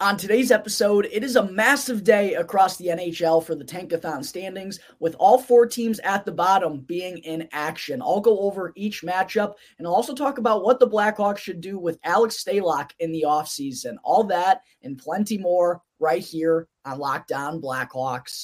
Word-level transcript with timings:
On 0.00 0.16
today's 0.16 0.50
episode, 0.50 1.06
it 1.12 1.22
is 1.22 1.36
a 1.36 1.50
massive 1.50 2.04
day 2.04 2.32
across 2.32 2.78
the 2.78 2.86
NHL 2.86 3.44
for 3.44 3.54
the 3.54 3.66
Tankathon 3.66 4.24
standings, 4.24 4.80
with 4.98 5.14
all 5.18 5.36
four 5.36 5.66
teams 5.66 5.98
at 5.98 6.24
the 6.24 6.32
bottom 6.32 6.80
being 6.80 7.18
in 7.18 7.46
action. 7.52 8.00
I'll 8.00 8.22
go 8.22 8.38
over 8.40 8.72
each 8.76 9.02
matchup 9.02 9.56
and 9.76 9.86
I'll 9.86 9.92
also 9.92 10.14
talk 10.14 10.38
about 10.38 10.64
what 10.64 10.80
the 10.80 10.88
Blackhawks 10.88 11.36
should 11.36 11.60
do 11.60 11.78
with 11.78 11.98
Alex 12.02 12.42
Stalock 12.42 12.92
in 12.98 13.12
the 13.12 13.26
offseason. 13.28 13.96
All 14.02 14.24
that 14.24 14.62
and 14.82 14.96
plenty 14.96 15.36
more 15.36 15.82
right 15.98 16.22
here 16.22 16.66
on 16.86 16.98
Locked 16.98 17.32
On 17.32 17.60
Blackhawks. 17.60 18.40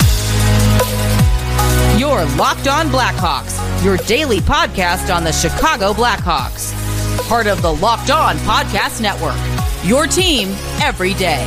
Your 1.98 2.26
Locked 2.36 2.68
On 2.68 2.88
Blackhawks, 2.88 3.82
your 3.82 3.96
daily 3.96 4.40
podcast 4.40 5.14
on 5.14 5.24
the 5.24 5.32
Chicago 5.32 5.94
Blackhawks. 5.94 6.74
Part 7.28 7.46
of 7.46 7.62
the 7.62 7.72
Locked 7.72 8.10
On 8.10 8.36
Podcast 8.40 9.00
Network. 9.00 9.38
Your 9.86 10.08
team 10.08 10.48
every 10.82 11.14
day. 11.14 11.44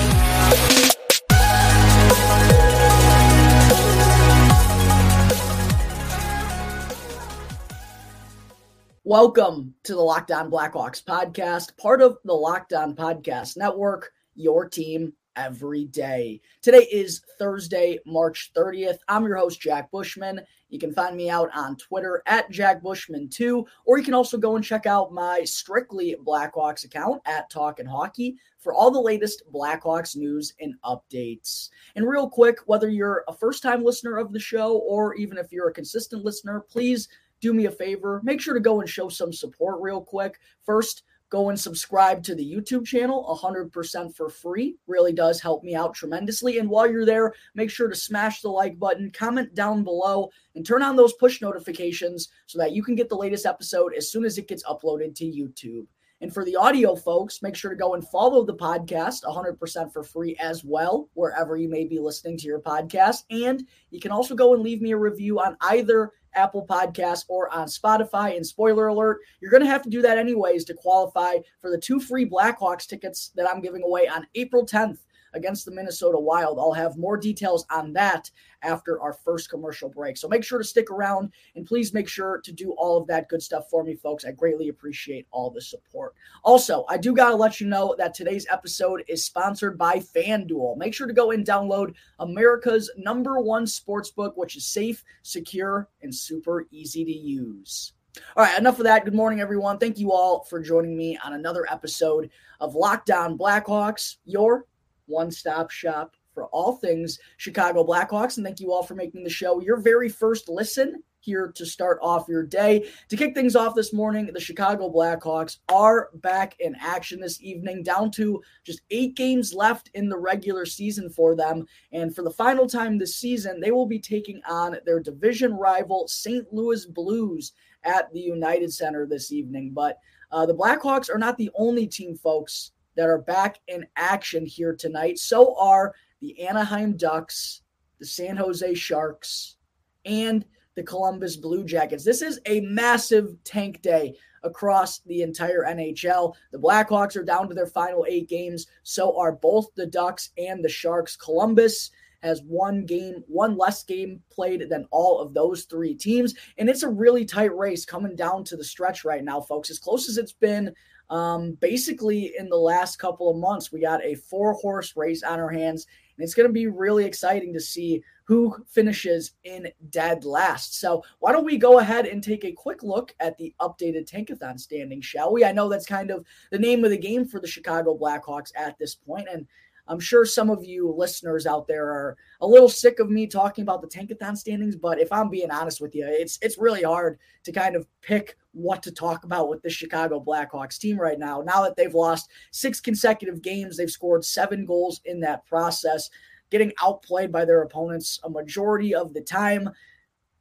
Welcome 9.04 9.74
to 9.84 9.94
the 9.94 10.00
Locked 10.00 10.32
On 10.32 10.50
Blackhawks 10.50 11.04
podcast, 11.04 11.76
part 11.76 12.02
of 12.02 12.20
the 12.24 12.34
Locked 12.34 12.72
On 12.72 12.96
Podcast 12.96 13.58
Network, 13.58 14.12
your 14.36 14.70
team 14.70 15.12
every 15.40 15.86
day. 15.86 16.42
Today 16.62 16.86
is 16.92 17.22
Thursday, 17.40 17.98
March 18.06 18.52
30th. 18.54 18.98
I'm 19.08 19.26
your 19.26 19.38
host, 19.38 19.62
Jack 19.62 19.90
Bushman. 19.90 20.42
You 20.68 20.80
can 20.80 20.92
find 20.92 21.16
me 21.16 21.30
out 21.30 21.50
on 21.56 21.78
Twitter 21.78 22.22
at 22.26 22.52
Jack 22.52 22.84
Bushman2, 22.84 23.66
or 23.86 23.98
you 23.98 24.04
can 24.04 24.14
also 24.14 24.38
go 24.38 24.58
and 24.58 24.66
check 24.66 24.86
out 24.86 25.14
my 25.14 25.46
strictly 25.46 26.18
Blackhawks 26.26 26.84
account 26.84 27.22
at 27.26 27.50
Talkin' 27.50 27.86
Hockey 27.86 28.38
for 28.60 28.74
all 28.74 28.92
the 28.92 29.00
latest 29.00 29.44
Blackhawks 29.54 30.18
news 30.18 30.54
and 30.60 30.76
updates. 30.84 31.70
And 31.96 32.06
real 32.06 32.30
quick, 32.30 32.60
whether 32.66 32.90
you're 32.90 33.24
a 33.30 33.34
first 33.34 33.64
time 33.64 33.82
listener 33.82 34.18
of 34.18 34.34
the 34.34 34.40
show 34.42 34.80
or 34.80 35.16
even 35.16 35.38
if 35.38 35.54
you're 35.54 35.70
a 35.70 35.74
consistent 35.74 36.26
listener, 36.26 36.66
please 36.70 37.08
do 37.40 37.54
me 37.54 37.66
a 37.66 37.72
favor. 37.72 38.20
Make 38.26 38.42
sure 38.42 38.54
to 38.54 38.60
go 38.60 38.82
and 38.82 38.90
show 38.90 39.08
some 39.08 39.32
support 39.32 39.78
real 39.80 40.02
quick. 40.02 40.38
First, 40.66 41.04
go 41.30 41.50
and 41.50 41.60
subscribe 41.60 42.24
to 42.24 42.36
the 42.36 42.46
YouTube 42.46 42.86
channel 42.86 43.40
100% 43.42 44.16
for 44.16 44.30
free. 44.30 44.76
Really 44.88 45.14
does 45.14 45.40
help 45.40 45.64
me 45.64 45.76
out 45.76 45.94
tremendously. 45.94 46.58
And 46.58 46.70
while 46.70 46.90
you're 46.90 47.06
there, 47.06 47.34
make 47.56 47.70
sure 47.70 47.88
to 47.88 47.96
smash 47.96 48.42
the 48.42 48.50
like 48.50 48.80
button, 48.80 49.12
comment 49.12 49.54
down 49.56 49.84
below, 49.84 50.30
and 50.56 50.66
turn 50.66 50.82
on 50.82 50.96
those 50.96 51.14
push 51.14 51.42
notifications 51.42 52.30
so 52.46 52.58
that 52.60 52.72
you 52.72 52.84
can 52.84 52.96
get 52.96 53.10
the 53.10 53.16
latest 53.16 53.46
episode 53.46 53.94
as 53.96 54.12
soon 54.12 54.26
as 54.26 54.38
it 54.38 54.48
gets 54.48 54.64
uploaded 54.64 55.16
to 55.16 55.26
YouTube. 55.26 55.86
And 56.22 56.34
for 56.34 56.44
the 56.44 56.56
audio 56.58 56.96
folks, 56.96 57.42
make 57.42 57.56
sure 57.56 57.72
to 57.72 57.78
go 57.78 57.94
and 57.94 58.06
follow 58.06 58.44
the 58.44 58.56
podcast 58.56 59.24
100% 59.24 59.94
for 59.94 60.04
free 60.04 60.36
as 60.42 60.66
well, 60.66 61.08
wherever 61.14 61.56
you 61.56 61.70
may 61.70 61.86
be 61.86 61.98
listening 61.98 62.38
to 62.40 62.46
your 62.46 62.60
podcast. 62.60 63.24
And 63.30 63.66
you 63.90 64.02
can 64.02 64.12
also 64.12 64.36
go 64.36 64.54
and 64.54 64.62
leave 64.62 64.82
me 64.82 64.92
a 64.92 64.98
review 64.98 65.40
on 65.40 65.56
either 65.62 66.12
Apple 66.34 66.66
Podcasts, 66.66 67.26
or 67.28 67.50
on 67.54 67.68
Spotify. 67.68 68.36
And 68.36 68.46
spoiler 68.46 68.88
alert, 68.88 69.20
you're 69.42 69.52
going 69.52 69.64
to 69.64 69.70
have 69.70 69.84
to 69.84 69.90
do 69.90 70.02
that 70.02 70.18
anyways 70.18 70.66
to 70.66 70.74
qualify 70.74 71.38
for 71.62 71.70
the 71.70 71.78
two 71.78 72.00
free 72.00 72.28
Blackhawks 72.28 72.88
tickets 72.88 73.32
that 73.36 73.50
I'm 73.50 73.62
giving 73.62 73.84
away 73.84 74.08
on 74.08 74.28
April 74.36 74.66
10th 74.66 75.00
against 75.34 75.66
the 75.66 75.72
Minnesota 75.72 76.20
Wild. 76.20 76.60
I'll 76.60 76.74
have 76.74 76.98
more 76.98 77.18
details 77.18 77.66
on 77.72 77.94
that 77.94 78.30
after 78.62 79.02
our 79.02 79.14
first 79.14 79.50
commercial 79.50 79.90
break. 79.90 80.18
So 80.18 80.28
make 80.28 80.44
sure 80.44 80.58
to 80.58 80.64
stick 80.64 80.92
around 80.92 81.32
and 81.56 81.66
please 81.66 81.94
make 81.94 82.08
sure 82.08 82.42
to 82.44 82.52
do 82.52 82.72
all 82.74 82.98
of 82.98 83.08
that 83.08 83.30
good 83.30 83.42
stuff 83.42 83.70
for 83.70 83.84
me, 83.84 83.96
folks. 83.96 84.26
I 84.26 84.32
greatly 84.32 84.70
appreciate 84.70 85.28
all 85.32 85.50
the 85.50 85.62
support. 85.62 86.14
Also, 86.44 86.86
I 86.90 86.98
do 86.98 87.14
got 87.14 87.30
to 87.30 87.36
let 87.36 87.60
you 87.62 87.68
know 87.68 87.96
that 87.98 88.14
today's 88.14 88.48
episode 88.50 89.04
is 89.08 89.26
sponsored 89.26 89.78
by 89.78 89.98
FanDuel. 89.98 90.78
Make 90.78 90.94
sure 90.94 91.08
to 91.08 91.14
go 91.14 91.32
and 91.32 91.46
download 91.46 91.94
America's 92.20 92.92
number 92.98 93.40
one 93.40 93.66
sports 93.68 94.12
book, 94.12 94.36
which 94.36 94.56
is 94.56 94.66
safe, 94.66 95.04
secure, 95.24 95.88
and 96.02 96.14
super 96.14 96.66
easy 96.72 97.06
to 97.06 97.12
use. 97.12 97.94
All 98.36 98.44
right, 98.44 98.58
enough 98.58 98.80
of 98.80 98.86
that. 98.86 99.06
Good 99.06 99.14
morning, 99.14 99.40
everyone. 99.40 99.78
Thank 99.78 99.98
you 99.98 100.12
all 100.12 100.44
for 100.44 100.60
joining 100.60 100.98
me 100.98 101.18
on 101.24 101.34
another 101.34 101.66
episode 101.72 102.30
of 102.60 102.76
Locked 102.76 103.12
On 103.12 103.38
Blackhawks, 103.38 104.18
your 104.26 104.66
one 105.10 105.32
stop 105.32 105.72
shop 105.72 106.16
for 106.34 106.46
all 106.48 106.78
things 106.78 107.20
Chicago 107.38 107.84
Blackhawks. 107.84 108.38
And 108.38 108.46
thank 108.46 108.60
you 108.60 108.72
all 108.72 108.84
for 108.84 108.96
making 108.96 109.24
the 109.24 109.30
show 109.30 109.60
your 109.60 109.78
very 109.78 110.10
first 110.10 110.48
listen 110.48 111.04
here 111.22 111.52
to 111.54 111.66
start 111.66 112.00
off 112.02 112.28
your 112.28 112.44
day. 112.44 112.90
To 113.10 113.18
kick 113.18 113.36
things 113.36 113.56
off 113.56 113.76
this 113.76 113.94
morning, 113.94 114.30
the 114.32 114.40
Chicago 114.40 114.90
Blackhawks 114.90 115.58
are 115.70 116.10
back 116.16 116.56
in 116.60 116.76
action 116.80 117.20
this 117.20 117.42
evening, 117.42 117.84
down 117.84 118.12
to 118.12 118.42
just 118.64 118.82
eight 118.90 119.16
games 119.16 119.54
left 119.54 119.90
in 119.94 120.10
the 120.10 120.18
regular 120.18 120.66
season 120.66 121.10
for 121.10 121.36
them. 121.36 121.66
And 121.92 122.16
for 122.16 122.24
the 122.24 122.32
final 122.32 122.68
time 122.68 122.98
this 122.98 123.16
season, 123.16 123.60
they 123.60 123.72
will 123.72 123.86
be 123.86 124.00
taking 124.00 124.42
on 124.48 124.78
their 124.86 125.00
division 125.00 125.54
rival, 125.54 126.08
St. 126.08 126.52
Louis 126.54 126.86
Blues, 126.86 127.52
at 127.84 128.12
the 128.14 128.20
United 128.20 128.74
Center 128.74 129.06
this 129.06 129.32
evening. 129.32 129.72
But 129.74 129.98
uh, 130.32 130.46
the 130.46 130.56
Blackhawks 130.56 131.10
are 131.14 131.18
not 131.18 131.38
the 131.38 131.52
only 131.56 131.88
team, 131.88 132.16
folks, 132.16 132.72
that 133.00 133.08
are 133.08 133.18
back 133.18 133.62
in 133.70 133.88
action 133.96 134.46
here 134.46 134.76
tonight. 134.76 135.18
So 135.18 135.56
are 135.58 135.96
the 136.20 136.46
Anaheim 136.46 136.98
Ducks, 136.98 137.62
the 137.98 138.06
San 138.06 138.36
Jose 138.36 138.74
Sharks, 138.74 139.56
and 140.04 140.44
the 140.76 140.84
Columbus 140.84 141.38
Blue 141.38 141.64
Jackets. 141.64 142.04
This 142.04 142.22
is 142.22 142.42
a 142.46 142.60
massive 142.60 143.42
tank 143.46 143.82
day 143.82 144.16
across 144.44 145.00
the 145.00 145.22
entire 145.22 145.64
NHL. 145.64 146.36
The 146.52 146.60
Blackhawks 146.60 147.16
are 147.16 147.24
down 147.24 147.48
to 147.48 147.56
their 147.56 147.68
final 147.68 148.06
eight 148.06 148.28
games. 148.28 148.68
So 148.84 149.18
are 149.18 149.32
both 149.32 149.74
the 149.76 149.88
Ducks 149.88 150.32
and 150.38 150.62
the 150.62 150.68
Sharks. 150.68 151.16
Columbus 151.16 151.92
has 152.22 152.42
one 152.42 152.86
game, 152.86 153.24
one 153.28 153.56
less 153.56 153.82
game 153.82 154.22
played 154.30 154.68
than 154.70 154.86
all 154.92 155.20
of 155.20 155.34
those 155.34 155.64
three 155.64 155.96
teams. 155.96 156.36
And 156.58 156.70
it's 156.70 156.84
a 156.84 156.90
really 156.90 157.24
tight 157.24 157.56
race 157.56 157.86
coming 157.86 158.18
down 158.18 158.44
to 158.44 158.58
the 158.58 158.64
stretch 158.66 159.06
right 159.06 159.24
now, 159.24 159.40
folks. 159.40 159.70
As 159.70 159.80
close 159.80 160.10
as 160.10 160.18
it's 160.18 160.34
been 160.34 160.76
um, 161.10 161.54
basically, 161.60 162.34
in 162.38 162.50
the 162.50 162.58
last 162.58 162.98
couple 162.98 163.30
of 163.30 163.38
months, 163.38 163.72
we 163.72 163.82
got 163.82 164.04
a 164.04 164.16
four 164.16 164.54
horse 164.54 164.96
race 164.96 165.24
on 165.24 165.40
our 165.40 165.50
hands, 165.50 165.88
and 166.16 166.24
it's 166.24 166.36
going 166.36 166.48
to 166.48 166.54
be 166.54 166.68
really 166.68 167.06
exciting 167.06 167.54
to 167.54 167.60
see 167.60 168.04
who 168.26 168.56
finishes 168.68 169.32
in 169.44 169.70
dead 169.90 170.24
last. 170.24 170.80
So, 170.80 171.04
why 171.18 171.32
don't 171.32 171.46
we 171.46 171.58
go 171.58 171.80
ahead 171.80 172.06
and 172.06 172.24
take 172.24 172.46
a 172.46 172.52
quick 172.52 172.84
look 172.84 173.16
at 173.20 173.38
the 173.38 173.56
updated 173.60 174.08
Tankathon 174.08 174.60
standing, 174.60 175.02
shall 175.02 175.34
we? 175.34 175.44
I 175.44 175.52
know 175.52 175.68
that's 175.68 175.88
kind 175.88 176.12
of 176.12 176.26
the 176.52 176.60
name 176.60 176.84
of 176.84 176.92
the 176.92 176.98
game 176.98 177.26
for 177.26 177.40
the 177.40 177.48
Chicago 177.48 177.98
Blackhawks 177.98 178.52
at 178.56 178.78
this 178.78 178.94
point, 178.94 179.28
and 179.32 179.48
I'm 179.90 180.00
sure 180.00 180.24
some 180.24 180.52
of 180.52 180.64
you 180.64 180.94
listeners 180.96 181.48
out 181.48 181.68
there 181.68 181.88
are 181.88 182.18
a 182.42 182.48
little 182.48 182.70
sick 182.70 183.00
of 183.00 183.10
me 183.10 183.26
talking 183.26 183.64
about 183.64 183.82
the 183.82 183.88
Tankathon 183.88 184.38
standings, 184.38 184.76
but 184.76 185.00
if 185.00 185.12
I'm 185.12 185.30
being 185.30 185.50
honest 185.50 185.82
with 185.82 185.96
you, 185.96 186.06
it's 186.08 186.38
it's 186.44 186.60
really 186.60 186.84
hard 186.84 187.18
to 187.46 187.52
kind 187.52 187.76
of 187.76 187.88
pick 188.02 188.38
what 188.62 188.84
to 188.84 188.92
talk 188.92 189.24
about 189.24 189.50
with 189.50 189.62
the 189.62 189.70
Chicago 189.70 190.24
Blackhawks 190.24 190.78
team 190.78 191.00
right 191.00 191.20
now. 191.20 191.42
Now 191.42 191.64
that 191.64 191.76
they've 191.76 191.94
lost 191.94 192.30
six 192.52 192.80
consecutive 192.80 193.42
games, 193.42 193.78
they've 193.78 193.90
scored 193.90 194.26
seven 194.26 194.66
goals 194.66 195.02
in 195.06 195.20
that 195.22 195.46
process, 195.46 196.10
getting 196.50 196.74
outplayed 196.82 197.32
by 197.32 197.46
their 197.46 197.62
opponents 197.62 198.20
a 198.24 198.30
majority 198.30 198.94
of 198.94 199.14
the 199.14 199.22
time. 199.22 199.70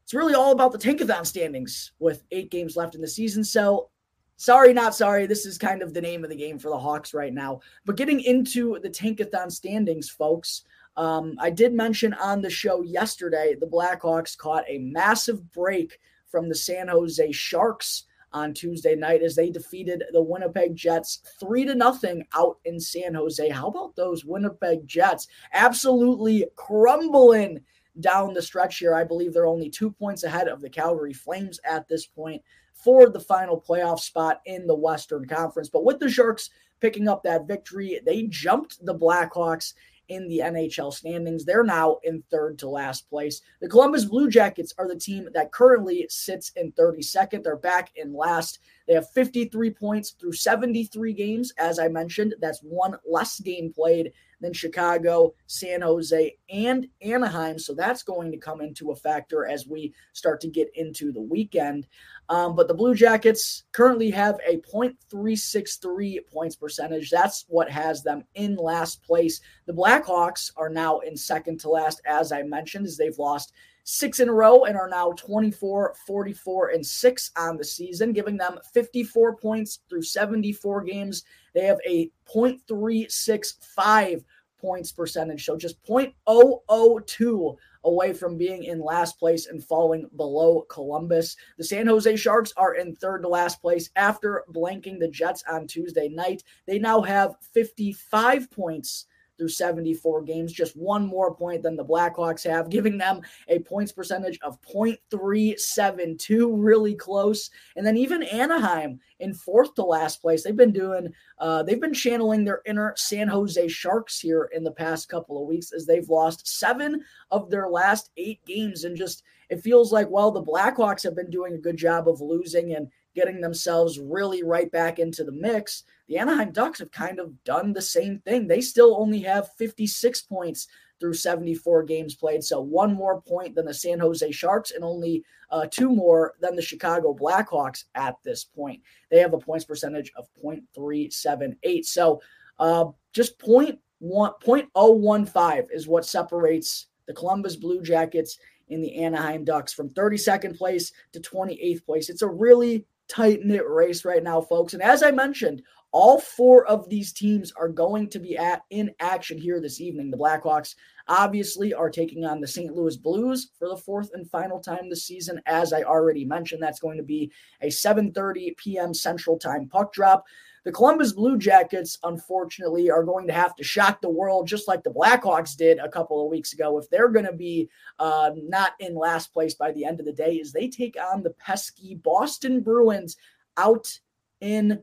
It's 0.05 0.15
really 0.15 0.35
all 0.35 0.53
about 0.53 0.73
the 0.73 0.79
Tankathon 0.79 1.27
standings 1.27 1.93
with 1.99 2.25
eight 2.31 2.51
games 2.51 2.77
left 2.77 2.95
in 2.95 3.01
the 3.01 3.09
season. 3.09 3.45
So 3.45 3.91
sorry, 4.37 4.73
not 4.73 4.95
sorry. 4.95 5.27
This 5.27 5.45
is 5.45 5.59
kind 5.59 5.83
of 5.83 5.93
the 5.93 6.01
name 6.01 6.25
of 6.25 6.31
the 6.31 6.37
game 6.37 6.59
for 6.59 6.71
the 6.71 6.79
Hawks 6.79 7.13
right 7.13 7.33
now. 7.33 7.61
But 7.85 7.97
getting 7.97 8.21
into 8.21 8.79
the 8.81 8.91
Tankathon 8.91 9.53
standings, 9.53 10.09
folks, 10.09 10.65
um, 10.97 11.37
I 11.39 11.51
did 11.51 11.75
mention 11.75 12.15
on 12.15 12.41
the 12.41 12.51
show 12.51 12.83
yesterday 12.83 13.55
the 13.59 13.67
Blackhawks 13.67 14.37
caught 14.37 14.65
a 14.67 14.79
massive 14.79 15.53
break 15.53 16.01
from 16.27 16.49
the 16.49 16.55
San 16.55 16.89
Jose 16.89 17.33
Sharks 17.33 18.05
on 18.33 18.55
Tuesday 18.55 18.95
night 18.95 19.23
as 19.23 19.35
they 19.35 19.51
defeated 19.51 20.05
the 20.13 20.23
Winnipeg 20.23 20.77
Jets 20.77 21.23
3 21.41 21.65
to 21.67 21.75
nothing 21.75 22.25
out 22.35 22.59
in 22.65 22.79
San 22.79 23.15
Jose. 23.15 23.49
How 23.49 23.69
about 23.69 23.97
those 23.97 24.25
Winnipeg 24.25 24.87
Jets 24.87 25.29
absolutely 25.53 26.47
crumbling 26.57 27.61
down 28.01 28.35
the 28.35 28.43
stretch 28.43 28.79
here? 28.79 28.95
I 28.95 29.05
believe 29.05 29.33
they're 29.33 29.47
only 29.47 29.71
2 29.71 29.91
points 29.91 30.25
ahead 30.25 30.49
of 30.49 30.61
the 30.61 30.71
Calgary 30.71 31.13
Flames 31.13 31.59
at 31.65 31.89
this 31.89 32.07
point 32.07 32.43
for 32.75 33.09
the 33.09 33.21
final 33.21 33.61
playoff 33.61 34.01
spot 34.01 34.41
in 34.47 34.67
the 34.67 34.75
Western 34.75 35.27
Conference. 35.27 35.69
But 35.69 35.85
with 35.85 35.99
the 35.99 36.09
Sharks 36.09 36.51
picking 36.81 37.09
up 37.09 37.25
that 37.25 37.49
victory, 37.49 37.99
they 38.07 38.25
jumped 38.25 38.85
the 38.87 38.95
Blackhawks 38.95 39.75
in 40.09 40.29
the 40.29 40.39
NHL 40.39 40.93
standings. 40.93 41.45
They're 41.45 41.65
now 41.65 41.99
in 42.03 42.23
third 42.31 42.59
to 42.61 42.69
last 42.69 43.09
place. 43.09 43.41
The 43.61 43.69
Columbus 43.69 44.05
Blue 44.05 44.29
Jackets 44.29 44.75
are 44.79 44.89
the 44.89 44.99
team 44.99 45.29
that 45.35 45.53
currently 45.53 46.07
sits 46.09 46.51
in 46.57 46.73
32nd. 46.73 47.43
They're 47.43 47.57
back 47.57 47.91
in 47.97 48.15
last. 48.15 48.59
They 48.87 48.95
have 48.95 49.11
53 49.11 49.71
points 49.71 50.11
through 50.11 50.33
73 50.33 51.13
games. 51.13 51.53
As 51.59 51.79
I 51.79 51.89
mentioned, 51.89 52.35
that's 52.41 52.61
one 52.61 52.97
less 53.07 53.41
game 53.41 53.73
played 53.73 54.13
than 54.41 54.53
Chicago, 54.53 55.35
San 55.47 55.83
Jose, 55.83 56.37
and 56.51 56.87
Anaheim. 57.03 57.59
So 57.59 57.75
that's 57.75 58.03
going 58.03 58.31
to 58.33 58.39
come 58.39 58.61
into 58.61 58.91
a 58.91 58.97
factor 58.97 59.47
as 59.47 59.67
we 59.67 59.93
start 60.13 60.41
to 60.43 60.49
get 60.49 60.71
into 60.75 61.13
the 61.13 61.21
weekend. 61.21 61.87
Um, 62.31 62.55
but 62.55 62.69
the 62.69 62.75
Blue 62.75 62.95
Jackets 62.95 63.65
currently 63.73 64.11
have 64.11 64.39
a 64.47 64.59
.363 64.59 66.27
points 66.31 66.57
percentage. 66.57 67.11
That's 67.11 67.47
what 67.49 67.71
has 67.71 68.03
them 68.03 68.25
in 68.35 68.57
last 68.57 69.03
place. 69.03 69.41
The 69.67 69.73
Blackhawks 69.73 70.53
are 70.57 70.69
now 70.69 70.99
in 70.99 71.17
second 71.17 71.59
to 71.61 71.71
last, 71.71 72.03
as 72.05 72.31
I 72.31 72.43
mentioned, 72.43 72.87
as 72.87 72.99
they've 72.99 73.19
lost 73.19 73.53
six 73.85 74.21
in 74.21 74.29
a 74.29 74.33
row 74.33 74.65
and 74.65 74.77
are 74.77 74.91
now 74.91 75.13
24, 75.13 75.95
44, 76.07 76.69
and 76.69 76.85
six 76.85 77.31
on 77.39 77.57
the 77.57 77.65
season, 77.65 78.13
giving 78.13 78.37
them 78.37 78.59
54 78.75 79.37
points 79.37 79.79
through 79.89 80.03
74 80.03 80.85
games. 80.85 81.25
They 81.55 81.65
have 81.65 81.79
a 81.89 82.11
.365 82.31 84.23
points 84.61 84.93
percentage, 84.93 85.47
so 85.47 85.57
just 85.57 85.83
.002 85.87 87.57
away 87.89 88.13
from 88.13 88.37
being 88.37 88.65
in 88.65 88.81
last 88.81 89.19
place 89.19 89.47
and 89.47 89.63
falling 89.63 90.09
below 90.17 90.63
Columbus. 90.69 91.37
The 91.57 91.65
San 91.65 91.87
Jose 91.87 92.17
Sharks 92.17 92.53
are 92.57 92.75
in 92.75 92.95
third 92.95 93.23
to 93.23 93.29
last 93.29 93.61
place 93.61 93.91
after 93.97 94.45
blanking 94.53 94.99
the 94.99 95.09
Jets 95.09 95.43
on 95.51 95.67
Tuesday 95.67 96.09
night. 96.09 96.43
They 96.67 96.79
now 96.79 97.01
have 97.03 97.35
55 97.53 98.51
points 98.51 99.07
through 99.39 99.49
74 99.49 100.23
games, 100.23 100.53
just 100.53 100.77
one 100.77 101.07
more 101.07 101.35
point 101.35 101.63
than 101.63 101.77
the 101.77 101.85
Blackhawks 101.85 102.45
have, 102.45 102.69
giving 102.69 102.99
them 102.99 103.23
a 103.49 103.61
points 103.61 103.93
percentage 103.93 104.39
of 104.43 104.61
0.372, 104.63 106.53
really 106.53 106.95
close. 106.95 107.51
And 107.77 107.87
then 107.87 107.97
even 107.97 108.23
Anaheim 108.25 109.01
in 109.21 109.35
fourth 109.35 109.75
to 109.75 109.83
last 109.83 110.21
place. 110.21 110.43
They've 110.43 110.57
been 110.57 110.73
doing, 110.73 111.13
uh, 111.39 111.63
they've 111.63 111.81
been 111.81 111.95
channeling 111.95 112.45
their 112.45 112.63
inner 112.67 112.95
San 112.97 113.29
Jose 113.29 113.69
Sharks 113.69 114.21
here 114.21 114.51
in 114.53 114.63
the 114.63 114.73
past 114.73 115.09
couple 115.09 115.41
of 115.41 115.49
weeks 115.49 115.73
as 115.73 115.87
they've 115.87 116.09
lost 116.09 116.47
seven 116.47 117.05
of 117.31 117.51
their 117.51 117.69
last 117.69 118.11
eight 118.17 118.45
games. 118.47 118.85
And 118.85 118.97
just, 118.97 119.23
it 119.51 119.63
feels 119.63 119.93
like, 119.93 120.09
well, 120.11 120.31
the 120.31 120.43
Blackhawks 120.43 121.03
have 121.03 121.17
been 121.17 121.31
doing 121.31 121.55
a 121.55 121.59
good 121.59 121.77
job 121.77 122.09
of 122.09 122.21
losing 122.21 122.75
and 122.75 122.89
getting 123.19 123.41
themselves 123.41 123.99
really 123.99 124.45
right 124.45 124.71
back 124.71 125.01
into 125.01 125.25
the 125.25 125.33
mix. 125.33 125.83
The 126.07 126.19
Anaheim 126.19 126.53
Ducks 126.53 126.79
have 126.79 126.93
kind 126.93 127.19
of 127.19 127.43
done 127.43 127.73
the 127.73 127.83
same 127.83 128.21
thing. 128.21 128.47
They 128.47 128.61
still 128.61 128.97
only 128.97 129.21
have 129.23 129.53
56 129.57 130.23
points 130.23 130.69
through 131.01 131.15
74 131.15 131.83
games 131.83 132.15
played. 132.15 132.45
So 132.45 132.61
one 132.61 132.95
more 132.95 133.21
point 133.21 133.57
than 133.57 133.67
the 133.67 133.75
San 133.75 133.99
Jose 133.99 134.31
Sharks 134.31 134.71
and 134.71 134.85
only 134.85 135.25
uh, 135.51 135.67
two 135.69 135.91
more 135.91 136.35
than 136.41 136.55
the 136.55 136.63
Chicago 136.63 137.13
Blackhawks 137.13 137.85
at 137.97 138.15
this 138.25 138.45
point. 138.45 138.81
They 139.11 139.19
have 139.19 139.35
a 139.35 139.39
points 139.39 139.65
percentage 139.65 140.13
of 140.17 140.29
0.378. 140.41 141.85
So 141.85 142.21
uh, 142.61 142.87
just 143.13 143.39
point 143.41 143.81
one, 143.99 144.33
0.015 144.45 145.67
is 145.73 145.89
what 145.89 146.05
separates 146.07 146.87
the 147.09 147.15
Columbus 147.15 147.57
Blue 147.57 147.83
Jackets 147.83 148.39
in 148.69 148.81
the 148.81 149.03
Anaheim 149.03 149.45
Ducks 149.45 149.73
from 149.73 149.91
32nd 149.91 150.57
place 150.57 150.93
to 151.13 151.21
28th 151.21 151.85
place. 151.85 152.11
It's 152.11 152.23
a 152.23 152.29
really 152.29 152.85
tight 153.09 153.45
knit 153.45 153.69
race 153.69 154.05
right 154.05 154.23
now, 154.23 154.41
folks. 154.41 154.75
And 154.75 154.83
as 154.83 155.03
I 155.03 155.11
mentioned, 155.11 155.63
all 155.91 156.21
four 156.21 156.67
of 156.67 156.89
these 156.89 157.13
teams 157.13 157.53
are 157.53 157.69
going 157.69 158.11
to 158.11 158.19
be 158.19 158.37
at 158.37 158.63
in 158.71 158.91
action 159.01 159.39
here 159.39 159.61
this 159.61 159.81
evening. 159.81 160.11
The 160.11 160.19
Blackhawks 160.19 160.75
obviously 161.09 161.73
are 161.73 161.89
taking 161.89 162.27
on 162.27 162.41
the 162.41 162.47
St. 162.47 162.75
Louis 162.75 162.97
Blues 162.97 163.51
for 163.59 163.69
the 163.69 163.77
fourth 163.77 164.11
and 164.13 164.29
final 164.31 164.61
time 164.61 164.91
this 164.91 165.07
season. 165.07 165.41
As 165.47 165.73
I 165.73 165.83
already 165.83 166.27
mentioned, 166.27 166.63
that's 166.63 166.81
going 166.81 166.99
to 166.99 167.03
be 167.03 167.33
a 167.63 167.69
7:30 167.69 168.57
p.m. 168.59 168.93
Central 168.93 169.39
Time 169.39 169.67
puck 169.67 169.93
drop. 169.93 170.25
The 170.65 170.73
Columbus 170.73 171.13
Blue 171.13 171.39
Jackets, 171.39 171.99
unfortunately, 172.03 172.91
are 172.91 173.05
going 173.05 173.27
to 173.27 173.33
have 173.33 173.55
to 173.57 173.65
shock 173.65 174.01
the 174.01 174.11
world 174.11 174.47
just 174.47 174.69
like 174.69 174.83
the 174.83 174.91
Blackhawks 174.91 175.57
did 175.57 175.79
a 175.79 175.89
couple 175.89 176.23
of 176.23 176.31
weeks 176.31 176.53
ago. 176.53 176.79
If 176.79 176.91
they're 176.91 177.09
going 177.09 177.27
to 177.27 177.33
be 177.33 177.69
uh, 177.99 178.33
not 178.37 178.73
in 178.81 178.95
last 178.95 179.33
place 179.33 179.55
by 179.55 179.73
the 179.73 179.85
end 179.85 180.01
of 180.01 180.07
the 180.07 180.13
day, 180.13 180.41
as 180.41 180.53
they 180.53 180.69
take 180.69 180.97
on 181.01 181.23
the 181.23 181.31
pesky 181.31 181.95
Boston 181.95 182.61
Bruins 182.61 183.17
out 183.57 183.99
in 184.41 184.83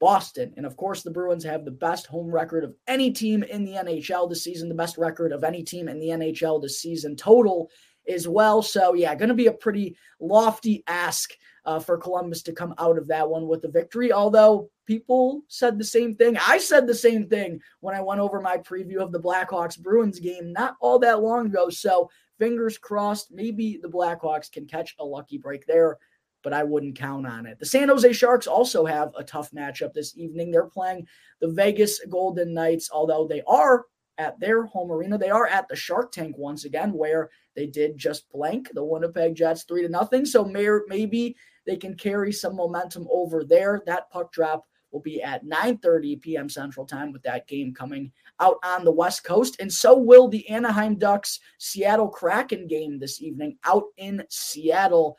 Boston. 0.00 0.52
And 0.56 0.66
of 0.66 0.76
course, 0.76 1.02
the 1.02 1.10
Bruins 1.10 1.44
have 1.44 1.64
the 1.64 1.70
best 1.70 2.06
home 2.06 2.30
record 2.30 2.64
of 2.64 2.74
any 2.88 3.10
team 3.10 3.42
in 3.42 3.64
the 3.64 3.72
NHL 3.72 4.28
this 4.28 4.42
season, 4.42 4.68
the 4.68 4.74
best 4.74 4.96
record 4.98 5.32
of 5.32 5.44
any 5.44 5.62
team 5.62 5.88
in 5.88 6.00
the 6.00 6.08
NHL 6.08 6.60
this 6.60 6.80
season 6.80 7.14
total 7.14 7.70
as 8.08 8.26
well. 8.26 8.62
So, 8.62 8.94
yeah, 8.94 9.14
going 9.14 9.28
to 9.28 9.34
be 9.34 9.46
a 9.46 9.52
pretty 9.52 9.96
lofty 10.18 10.82
ask 10.86 11.32
uh, 11.64 11.78
for 11.78 11.96
Columbus 11.98 12.42
to 12.42 12.52
come 12.52 12.74
out 12.78 12.98
of 12.98 13.06
that 13.08 13.28
one 13.28 13.46
with 13.46 13.64
a 13.64 13.68
victory. 13.68 14.12
Although 14.12 14.70
people 14.86 15.42
said 15.48 15.78
the 15.78 15.84
same 15.84 16.14
thing. 16.16 16.36
I 16.36 16.58
said 16.58 16.86
the 16.86 16.94
same 16.94 17.28
thing 17.28 17.60
when 17.80 17.94
I 17.94 18.00
went 18.00 18.20
over 18.20 18.40
my 18.40 18.58
preview 18.58 18.98
of 18.98 19.12
the 19.12 19.20
Blackhawks 19.20 19.78
Bruins 19.78 20.18
game 20.18 20.52
not 20.52 20.76
all 20.80 20.98
that 21.00 21.22
long 21.22 21.46
ago. 21.46 21.70
So, 21.70 22.10
fingers 22.38 22.78
crossed, 22.78 23.30
maybe 23.30 23.78
the 23.80 23.88
Blackhawks 23.88 24.50
can 24.50 24.66
catch 24.66 24.94
a 24.98 25.04
lucky 25.04 25.38
break 25.38 25.66
there 25.66 25.98
but 26.42 26.52
I 26.52 26.62
wouldn't 26.62 26.98
count 26.98 27.26
on 27.26 27.46
it. 27.46 27.58
The 27.58 27.66
San 27.66 27.88
Jose 27.88 28.12
Sharks 28.12 28.46
also 28.46 28.84
have 28.84 29.12
a 29.16 29.24
tough 29.24 29.50
matchup 29.50 29.92
this 29.92 30.16
evening. 30.16 30.50
They're 30.50 30.64
playing 30.64 31.06
the 31.40 31.48
Vegas 31.48 32.00
Golden 32.08 32.54
Knights, 32.54 32.90
although 32.92 33.26
they 33.26 33.42
are 33.46 33.84
at 34.18 34.38
their 34.40 34.64
home 34.64 34.90
arena. 34.90 35.18
They 35.18 35.30
are 35.30 35.46
at 35.46 35.68
the 35.68 35.76
Shark 35.76 36.12
Tank 36.12 36.36
once 36.38 36.64
again, 36.64 36.92
where 36.92 37.30
they 37.56 37.66
did 37.66 37.96
just 37.96 38.30
blank 38.30 38.70
the 38.72 38.84
Winnipeg 38.84 39.34
Jets 39.34 39.64
three 39.64 39.82
to 39.82 39.88
nothing. 39.88 40.24
So 40.24 40.44
may, 40.44 40.68
maybe 40.88 41.36
they 41.70 41.76
can 41.76 41.94
carry 41.94 42.32
some 42.32 42.56
momentum 42.56 43.06
over 43.12 43.44
there. 43.44 43.80
That 43.86 44.10
puck 44.10 44.32
drop 44.32 44.66
will 44.90 44.98
be 44.98 45.22
at 45.22 45.44
9:30 45.44 46.20
p.m. 46.20 46.48
Central 46.48 46.84
Time 46.84 47.12
with 47.12 47.22
that 47.22 47.46
game 47.46 47.72
coming 47.72 48.10
out 48.40 48.56
on 48.64 48.84
the 48.84 48.90
West 48.90 49.22
Coast, 49.22 49.54
and 49.60 49.72
so 49.72 49.96
will 49.96 50.26
the 50.26 50.48
Anaheim 50.48 50.96
Ducks 50.96 51.38
Seattle 51.58 52.08
Kraken 52.08 52.66
game 52.66 52.98
this 52.98 53.22
evening 53.22 53.56
out 53.64 53.84
in 53.98 54.24
Seattle. 54.30 55.16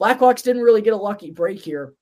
Blackhawks 0.00 0.42
didn't 0.42 0.62
really 0.62 0.80
get 0.80 0.94
a 0.94 0.96
lucky 0.96 1.30
break 1.30 1.60
here. 1.60 1.92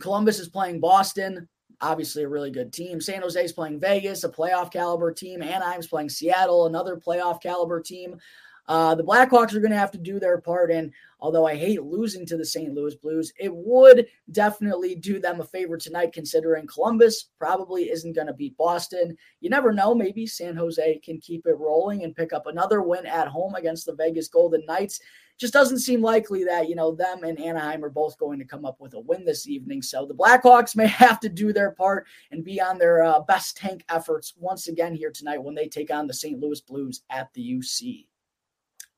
Columbus 0.00 0.38
is 0.38 0.48
playing 0.48 0.78
Boston, 0.78 1.48
obviously 1.80 2.22
a 2.22 2.28
really 2.28 2.52
good 2.52 2.72
team. 2.72 3.00
San 3.00 3.22
Jose 3.22 3.44
is 3.44 3.52
playing 3.52 3.80
Vegas, 3.80 4.22
a 4.22 4.28
playoff 4.28 4.70
caliber 4.70 5.12
team. 5.12 5.42
Anaheim's 5.42 5.88
playing 5.88 6.10
Seattle, 6.10 6.66
another 6.66 6.96
playoff 6.96 7.42
caliber 7.42 7.80
team. 7.80 8.20
Uh, 8.68 8.94
the 8.94 9.04
Blackhawks 9.04 9.54
are 9.54 9.60
going 9.60 9.70
to 9.70 9.78
have 9.78 9.92
to 9.92 9.98
do 9.98 10.18
their 10.18 10.40
part. 10.40 10.70
And 10.70 10.92
although 11.20 11.46
I 11.46 11.54
hate 11.54 11.82
losing 11.82 12.26
to 12.26 12.36
the 12.36 12.44
St. 12.44 12.72
Louis 12.72 12.94
Blues, 12.96 13.32
it 13.38 13.54
would 13.54 14.06
definitely 14.32 14.96
do 14.96 15.20
them 15.20 15.40
a 15.40 15.44
favor 15.44 15.76
tonight, 15.76 16.12
considering 16.12 16.66
Columbus 16.66 17.30
probably 17.38 17.90
isn't 17.90 18.14
going 18.14 18.26
to 18.26 18.32
beat 18.32 18.56
Boston. 18.56 19.16
You 19.40 19.50
never 19.50 19.72
know. 19.72 19.94
Maybe 19.94 20.26
San 20.26 20.56
Jose 20.56 20.98
can 21.04 21.20
keep 21.20 21.46
it 21.46 21.58
rolling 21.58 22.02
and 22.02 22.16
pick 22.16 22.32
up 22.32 22.46
another 22.46 22.82
win 22.82 23.06
at 23.06 23.28
home 23.28 23.54
against 23.54 23.86
the 23.86 23.94
Vegas 23.94 24.28
Golden 24.28 24.64
Knights. 24.66 25.00
Just 25.38 25.52
doesn't 25.52 25.80
seem 25.80 26.00
likely 26.00 26.44
that, 26.44 26.66
you 26.66 26.74
know, 26.74 26.94
them 26.94 27.22
and 27.22 27.38
Anaheim 27.38 27.84
are 27.84 27.90
both 27.90 28.18
going 28.18 28.38
to 28.38 28.44
come 28.46 28.64
up 28.64 28.80
with 28.80 28.94
a 28.94 29.00
win 29.00 29.22
this 29.26 29.46
evening. 29.46 29.82
So 29.82 30.06
the 30.06 30.14
Blackhawks 30.14 30.74
may 30.76 30.86
have 30.86 31.20
to 31.20 31.28
do 31.28 31.52
their 31.52 31.72
part 31.72 32.06
and 32.30 32.42
be 32.42 32.60
on 32.60 32.78
their 32.78 33.02
uh, 33.02 33.20
best 33.20 33.56
tank 33.56 33.84
efforts 33.90 34.32
once 34.38 34.66
again 34.66 34.94
here 34.94 35.10
tonight 35.10 35.42
when 35.42 35.54
they 35.54 35.68
take 35.68 35.92
on 35.92 36.06
the 36.06 36.14
St. 36.14 36.40
Louis 36.40 36.60
Blues 36.62 37.02
at 37.10 37.32
the 37.34 37.42
UC. 37.52 38.06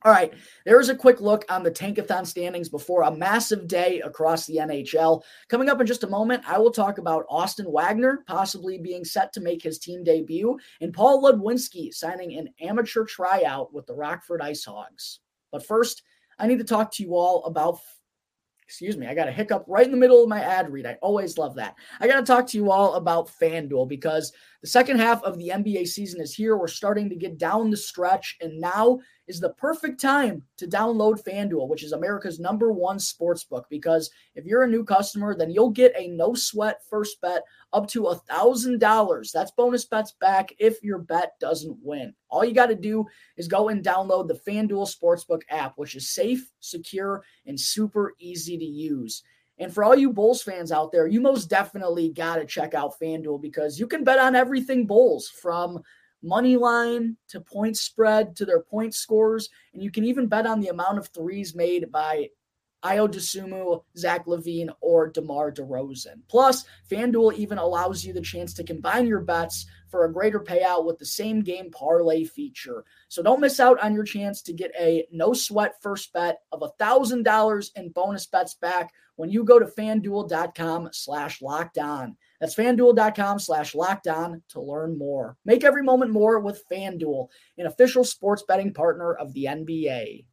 All 0.05 0.13
right, 0.13 0.33
there's 0.65 0.91
a 0.91 0.95
quick 0.95 1.21
look 1.21 1.45
on 1.49 1.65
the 1.65 1.73
Tankathon 1.73 2.25
standings 2.25 2.69
before 2.69 3.03
a 3.03 3.11
massive 3.11 3.67
day 3.67 4.01
across 4.03 4.47
the 4.47 4.59
NHL. 4.59 5.23
Coming 5.49 5.69
up 5.69 5.81
in 5.81 5.89
just 5.89 6.05
a 6.05 6.09
moment, 6.09 6.45
I 6.47 6.57
will 6.59 6.71
talk 6.71 6.99
about 6.99 7.27
Austin 7.29 7.67
Wagner 7.69 8.23
possibly 8.29 8.79
being 8.79 9.05
set 9.05 9.33
to 9.33 9.41
make 9.41 9.61
his 9.61 9.81
team 9.81 10.05
debut 10.05 10.57
and 10.81 10.95
Paul 10.95 11.25
Ludwinski 11.25 11.93
signing 11.93 12.39
an 12.39 12.49
amateur 12.61 13.05
tryout 13.05 13.75
with 13.75 13.87
the 13.87 13.95
Rockford 13.95 14.41
IceHogs. 14.41 15.19
But 15.51 15.67
first, 15.67 16.05
I 16.39 16.47
need 16.47 16.59
to 16.59 16.65
talk 16.65 16.93
to 16.93 17.03
you 17.03 17.17
all 17.17 17.45
about 17.45 17.81
excuse 18.69 18.99
me, 18.99 19.07
I 19.07 19.15
got 19.15 19.29
a 19.29 19.33
hiccup 19.33 19.65
right 19.67 19.87
in 19.87 19.91
the 19.91 19.97
middle 19.97 20.23
of 20.23 20.29
my 20.29 20.43
ad 20.43 20.71
read. 20.71 20.85
I 20.85 20.99
always 21.01 21.39
love 21.39 21.55
that. 21.55 21.75
I 22.01 22.07
got 22.07 22.21
to 22.21 22.23
talk 22.23 22.47
to 22.49 22.59
you 22.59 22.71
all 22.71 22.97
about 22.97 23.31
FanDuel 23.41 23.89
because 23.89 24.31
the 24.61 24.69
second 24.69 24.99
half 24.99 25.23
of 25.25 25.39
the 25.39 25.49
NBA 25.49 25.89
season 25.89 26.21
is 26.21 26.35
here. 26.35 26.55
We're 26.55 26.69
starting 26.69 27.09
to 27.09 27.17
get 27.17 27.39
down 27.39 27.71
the 27.71 27.79
stretch, 27.79 28.37
and 28.43 28.61
now 28.61 29.01
is 29.29 29.39
the 29.39 29.51
perfect 29.51 30.01
time 30.01 30.43
to 30.57 30.67
download 30.67 31.23
FanDuel, 31.23 31.69
which 31.69 31.85
is 31.85 31.93
America's 31.93 32.41
number 32.41 32.73
one 32.73 32.99
sports 32.99 33.45
book. 33.45 33.67
Because 33.71 34.11
if 34.35 34.47
you're 34.47 34.63
a 34.63 34.69
new 34.69 34.85
customer, 34.85 35.37
then 35.37 35.51
you'll 35.51 35.71
get 35.71 35.93
a 35.97 36.09
no 36.09 36.35
sweat 36.35 36.81
first 36.89 37.21
bet 37.21 37.43
up 37.73 37.87
to 37.89 38.07
a 38.07 38.17
thousand 38.17 38.81
dollars. 38.81 39.31
That's 39.31 39.51
bonus 39.51 39.85
bets 39.85 40.13
back 40.21 40.53
if 40.59 40.83
your 40.83 40.99
bet 40.99 41.39
doesn't 41.39 41.77
win. 41.83 42.15
All 42.31 42.45
you 42.45 42.55
got 42.55 42.67
to 42.67 42.75
do 42.75 43.07
is 43.37 43.47
go 43.47 43.69
and 43.69 43.85
download 43.85 44.27
the 44.27 44.41
FanDuel 44.51 44.93
Sportsbook 44.93 45.43
app, 45.51 45.75
which 45.77 45.95
is 45.95 46.11
safe, 46.11 46.51
secure, 46.61 47.23
and 47.47 47.61
super 47.61 48.15
easy 48.19 48.57
to 48.59 48.65
use. 48.65 49.23
And 49.59 49.73
for 49.75 49.83
all 49.85 49.97
you 49.97 50.13
Bulls 50.13 50.43
fans 50.43 50.71
out 50.71 50.93
there, 50.93 51.07
you 51.07 51.21
most 51.21 51.51
definitely 51.51 52.11
got 52.11 52.37
to 52.37 52.45
check 52.45 52.75
out 52.75 52.99
FanDuel 53.01 53.43
because 53.43 53.79
you 53.79 53.87
can 53.87 54.05
bet 54.05 54.19
on 54.19 54.37
everything 54.37 54.87
Bulls 54.87 55.29
from 55.29 55.83
money 56.23 56.57
line 56.57 57.17
to 57.29 57.41
point 57.41 57.77
spread 57.77 58.37
to 58.37 58.45
their 58.45 58.61
point 58.61 58.95
scores. 58.95 59.49
And 59.73 59.83
you 59.83 59.91
can 59.91 60.05
even 60.05 60.27
bet 60.27 60.47
on 60.47 60.61
the 60.61 60.69
amount 60.69 60.99
of 60.99 61.09
threes 61.09 61.55
made 61.55 61.91
by 61.93 62.31
Ayo 62.85 63.09
Dosunmu, 63.09 63.83
Zach 63.97 64.27
LaVine, 64.27 64.71
or 64.81 65.09
DeMar 65.09 65.51
DeRozan. 65.51 66.21
Plus, 66.29 66.65
FanDuel 66.91 67.35
even 67.35 67.59
allows 67.59 68.05
you 68.05 68.13
the 68.13 68.21
chance 68.21 68.55
to 68.55 68.63
combine 68.63 69.07
your 69.07 69.21
bets 69.21 69.67
for 69.89 70.05
a 70.05 70.13
greater 70.13 70.39
payout 70.39 70.85
with 70.85 70.99
the 70.99 71.05
same 71.05 71.41
game 71.41 71.71
parlay 71.73 72.25
feature. 72.25 72.85
So 73.09 73.23
don't 73.23 73.41
miss 73.41 73.59
out 73.59 73.81
on 73.81 73.95
your 73.95 74.05
chance 74.05 74.43
to 74.43 74.53
get 74.53 74.71
a 74.79 75.07
no 75.11 75.33
sweat 75.33 75.83
first 75.83 76.13
bet 76.13 76.39
of 76.53 76.61
$1,000 76.61 77.71
in 77.75 77.89
bonus 77.91 78.27
bets 78.27 78.55
back 78.55 78.93
when 79.17 79.31
you 79.31 79.43
go 79.43 79.59
to 79.59 79.67
fanduel.com 79.67 80.91
slash 80.93 81.43
locked 81.43 81.79
on. 81.79 82.17
That's 82.41 82.55
fanduel.com 82.55 83.39
slash 83.39 83.75
locked 83.75 84.07
on 84.07 84.43
to 84.51 84.61
learn 84.61 84.97
more. 84.97 85.37
Make 85.45 85.65
every 85.65 85.83
moment 85.83 86.13
more 86.13 86.39
with 86.39 86.63
FanDuel, 86.71 87.29
an 87.59 87.67
official 87.67 88.05
sports 88.05 88.45
betting 88.47 88.73
partner 88.73 89.13
of 89.15 89.33
the 89.33 89.45
NBA. 89.45 90.25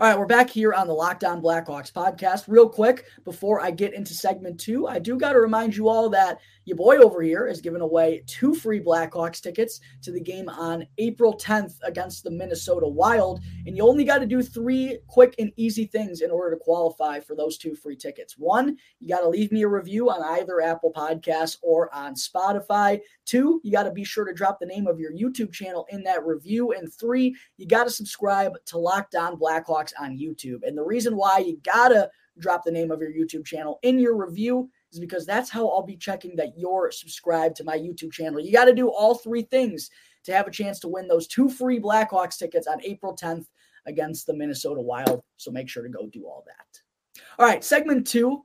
All 0.00 0.06
right, 0.06 0.16
we're 0.16 0.26
back 0.26 0.48
here 0.48 0.74
on 0.74 0.86
the 0.86 0.94
Locked 0.94 1.24
On 1.24 1.42
Blackhawks 1.42 1.90
podcast. 1.90 2.44
Real 2.46 2.68
quick, 2.68 3.06
before 3.24 3.60
I 3.60 3.72
get 3.72 3.94
into 3.94 4.14
segment 4.14 4.60
two, 4.60 4.86
I 4.86 5.00
do 5.00 5.18
got 5.18 5.32
to 5.32 5.40
remind 5.40 5.76
you 5.76 5.88
all 5.88 6.08
that 6.10 6.38
your 6.64 6.76
boy 6.76 6.98
over 6.98 7.20
here 7.20 7.48
is 7.48 7.60
giving 7.60 7.80
away 7.80 8.22
two 8.28 8.54
free 8.54 8.78
Blackhawks 8.78 9.40
tickets 9.40 9.80
to 10.02 10.12
the 10.12 10.20
game 10.20 10.48
on 10.50 10.86
April 10.98 11.36
10th 11.36 11.78
against 11.82 12.22
the 12.22 12.30
Minnesota 12.30 12.86
Wild. 12.86 13.40
And 13.66 13.76
you 13.76 13.88
only 13.88 14.04
got 14.04 14.18
to 14.18 14.26
do 14.26 14.40
three 14.40 14.98
quick 15.08 15.34
and 15.40 15.50
easy 15.56 15.86
things 15.86 16.20
in 16.20 16.30
order 16.30 16.54
to 16.54 16.62
qualify 16.62 17.18
for 17.18 17.34
those 17.34 17.58
two 17.58 17.74
free 17.74 17.96
tickets. 17.96 18.34
One, 18.38 18.76
you 19.00 19.08
got 19.08 19.22
to 19.22 19.28
leave 19.28 19.50
me 19.50 19.62
a 19.62 19.68
review 19.68 20.10
on 20.10 20.22
either 20.38 20.60
Apple 20.60 20.92
Podcasts 20.94 21.56
or 21.60 21.92
on 21.92 22.14
Spotify. 22.14 23.00
Two, 23.24 23.60
you 23.64 23.72
got 23.72 23.84
to 23.84 23.90
be 23.90 24.04
sure 24.04 24.26
to 24.26 24.32
drop 24.32 24.60
the 24.60 24.66
name 24.66 24.86
of 24.86 25.00
your 25.00 25.10
YouTube 25.10 25.52
channel 25.52 25.86
in 25.88 26.04
that 26.04 26.24
review. 26.24 26.70
And 26.70 26.92
three, 26.92 27.34
you 27.56 27.66
got 27.66 27.84
to 27.84 27.90
subscribe 27.90 28.52
to 28.66 28.76
Lockdown 28.76 29.40
On 29.40 29.87
On 30.00 30.16
YouTube. 30.16 30.60
And 30.62 30.76
the 30.76 30.84
reason 30.84 31.16
why 31.16 31.38
you 31.38 31.58
got 31.64 31.88
to 31.88 32.10
drop 32.38 32.64
the 32.64 32.70
name 32.70 32.90
of 32.90 33.00
your 33.00 33.12
YouTube 33.12 33.44
channel 33.44 33.78
in 33.82 33.98
your 33.98 34.16
review 34.16 34.70
is 34.92 35.00
because 35.00 35.26
that's 35.26 35.50
how 35.50 35.68
I'll 35.68 35.82
be 35.82 35.96
checking 35.96 36.36
that 36.36 36.56
you're 36.56 36.90
subscribed 36.90 37.56
to 37.56 37.64
my 37.64 37.76
YouTube 37.76 38.12
channel. 38.12 38.40
You 38.40 38.52
got 38.52 38.66
to 38.66 38.74
do 38.74 38.88
all 38.88 39.14
three 39.14 39.42
things 39.42 39.90
to 40.24 40.32
have 40.32 40.46
a 40.46 40.52
chance 40.52 40.78
to 40.80 40.88
win 40.88 41.08
those 41.08 41.26
two 41.26 41.48
free 41.48 41.80
Blackhawks 41.80 42.38
tickets 42.38 42.66
on 42.66 42.82
April 42.84 43.16
10th 43.16 43.46
against 43.86 44.26
the 44.26 44.34
Minnesota 44.34 44.80
Wild. 44.80 45.22
So 45.36 45.50
make 45.50 45.68
sure 45.68 45.82
to 45.82 45.88
go 45.88 46.06
do 46.06 46.24
all 46.24 46.44
that. 46.46 47.22
All 47.38 47.46
right, 47.46 47.64
segment 47.64 48.06
two. 48.06 48.44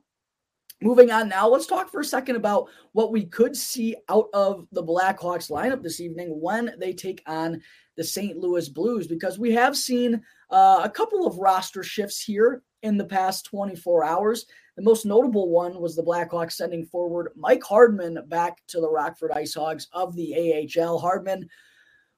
Moving 0.84 1.10
on 1.10 1.30
now, 1.30 1.48
let's 1.48 1.64
talk 1.64 1.90
for 1.90 2.00
a 2.00 2.04
second 2.04 2.36
about 2.36 2.68
what 2.92 3.10
we 3.10 3.24
could 3.24 3.56
see 3.56 3.96
out 4.10 4.28
of 4.34 4.66
the 4.70 4.82
Blackhawks 4.82 5.50
lineup 5.50 5.82
this 5.82 5.98
evening 5.98 6.38
when 6.38 6.74
they 6.78 6.92
take 6.92 7.22
on 7.26 7.62
the 7.96 8.04
St. 8.04 8.36
Louis 8.36 8.68
Blues, 8.68 9.06
because 9.06 9.38
we 9.38 9.50
have 9.52 9.78
seen 9.78 10.20
uh, 10.50 10.82
a 10.84 10.90
couple 10.90 11.26
of 11.26 11.38
roster 11.38 11.82
shifts 11.82 12.22
here 12.22 12.62
in 12.82 12.98
the 12.98 13.04
past 13.06 13.46
24 13.46 14.04
hours. 14.04 14.44
The 14.76 14.82
most 14.82 15.06
notable 15.06 15.48
one 15.48 15.80
was 15.80 15.96
the 15.96 16.04
Blackhawks 16.04 16.52
sending 16.52 16.84
forward 16.84 17.32
Mike 17.34 17.62
Hardman 17.62 18.18
back 18.28 18.60
to 18.66 18.78
the 18.78 18.90
Rockford 18.90 19.30
IceHogs 19.30 19.86
of 19.94 20.14
the 20.14 20.68
AHL. 20.78 20.98
Hardman 20.98 21.48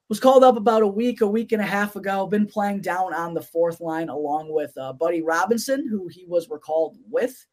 was 0.08 0.18
called 0.18 0.42
up 0.42 0.56
about 0.56 0.82
a 0.82 0.88
week, 0.88 1.20
a 1.20 1.26
week 1.28 1.52
and 1.52 1.62
a 1.62 1.66
half 1.66 1.94
ago, 1.94 2.26
been 2.26 2.46
playing 2.46 2.80
down 2.80 3.14
on 3.14 3.32
the 3.32 3.42
fourth 3.42 3.80
line 3.80 4.08
along 4.08 4.52
with 4.52 4.76
uh, 4.76 4.92
Buddy 4.92 5.22
Robinson, 5.22 5.86
who 5.88 6.08
he 6.08 6.26
was 6.26 6.50
recalled 6.50 6.96
with. 7.08 7.46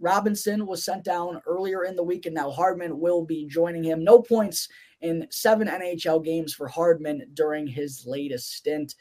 Robinson 0.00 0.66
was 0.66 0.84
sent 0.84 1.04
down 1.04 1.40
earlier 1.46 1.84
in 1.84 1.94
the 1.94 2.02
week, 2.02 2.26
and 2.26 2.34
now 2.34 2.50
Hardman 2.50 2.98
will 2.98 3.24
be 3.24 3.46
joining 3.46 3.84
him. 3.84 4.02
No 4.02 4.20
points 4.20 4.68
in 5.02 5.26
seven 5.30 5.68
NHL 5.68 6.24
games 6.24 6.54
for 6.54 6.68
Hardman 6.68 7.22
during 7.34 7.66
his 7.66 8.04
latest 8.06 8.52
stint. 8.52 8.94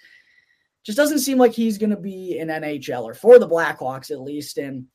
Just 0.83 0.97
doesn't 0.97 1.19
seem 1.19 1.37
like 1.37 1.53
he's 1.53 1.77
going 1.77 1.89
to 1.89 1.97
be 1.97 2.39
an 2.39 2.47
NHL 2.49 3.03
or 3.03 3.13
for 3.13 3.39
the 3.39 3.47
Blackhawks 3.47 4.11
at 4.11 4.21
least. 4.21 4.57
And 4.57 4.85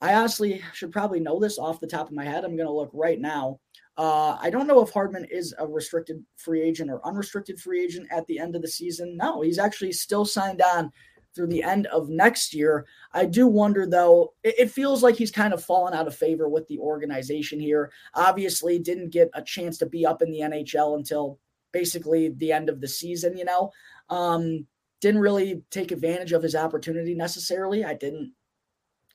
I 0.00 0.14
honestly 0.14 0.62
should 0.72 0.92
probably 0.92 1.20
know 1.20 1.38
this 1.38 1.58
off 1.58 1.80
the 1.80 1.86
top 1.86 2.08
of 2.08 2.14
my 2.14 2.24
head. 2.24 2.44
I'm 2.44 2.56
going 2.56 2.68
to 2.68 2.72
look 2.72 2.90
right 2.92 3.20
now. 3.20 3.60
Uh, 3.96 4.36
I 4.40 4.50
don't 4.50 4.66
know 4.66 4.80
if 4.80 4.90
Hardman 4.90 5.24
is 5.30 5.54
a 5.58 5.66
restricted 5.66 6.24
free 6.36 6.62
agent 6.62 6.90
or 6.90 7.06
unrestricted 7.06 7.60
free 7.60 7.84
agent 7.84 8.08
at 8.10 8.26
the 8.26 8.38
end 8.38 8.56
of 8.56 8.62
the 8.62 8.68
season. 8.68 9.16
No, 9.16 9.40
he's 9.40 9.58
actually 9.58 9.92
still 9.92 10.24
signed 10.24 10.60
on 10.60 10.90
through 11.34 11.48
the 11.48 11.62
end 11.62 11.86
of 11.86 12.08
next 12.08 12.54
year. 12.54 12.86
I 13.12 13.24
do 13.24 13.46
wonder, 13.46 13.86
though, 13.86 14.34
it, 14.42 14.54
it, 14.58 14.70
feels 14.70 15.02
like 15.02 15.16
he's 15.16 15.30
kind 15.30 15.52
of 15.52 15.64
fallen 15.64 15.94
out 15.94 16.06
of 16.06 16.14
favor 16.14 16.48
with 16.48 16.66
the 16.68 16.78
organization 16.78 17.60
here. 17.60 17.90
Obviously, 18.14 18.78
didn't 18.78 19.10
get 19.10 19.30
a 19.34 19.42
chance 19.42 19.78
to 19.78 19.86
be 19.86 20.06
up 20.06 20.22
in 20.22 20.30
the 20.30 20.40
NHL 20.40 20.96
until 20.96 21.38
basically 21.72 22.28
the 22.28 22.52
end 22.52 22.68
of 22.68 22.80
the 22.80 22.88
season, 22.88 23.36
you 23.36 23.44
know. 23.44 23.70
Um, 24.08 24.66
didn't 25.00 25.20
really 25.20 25.62
take 25.70 25.92
advantage 25.92 26.32
of 26.32 26.42
his 26.42 26.54
opportunity 26.54 27.14
necessarily. 27.14 27.84
I 27.84 27.94
didn't 27.94 28.32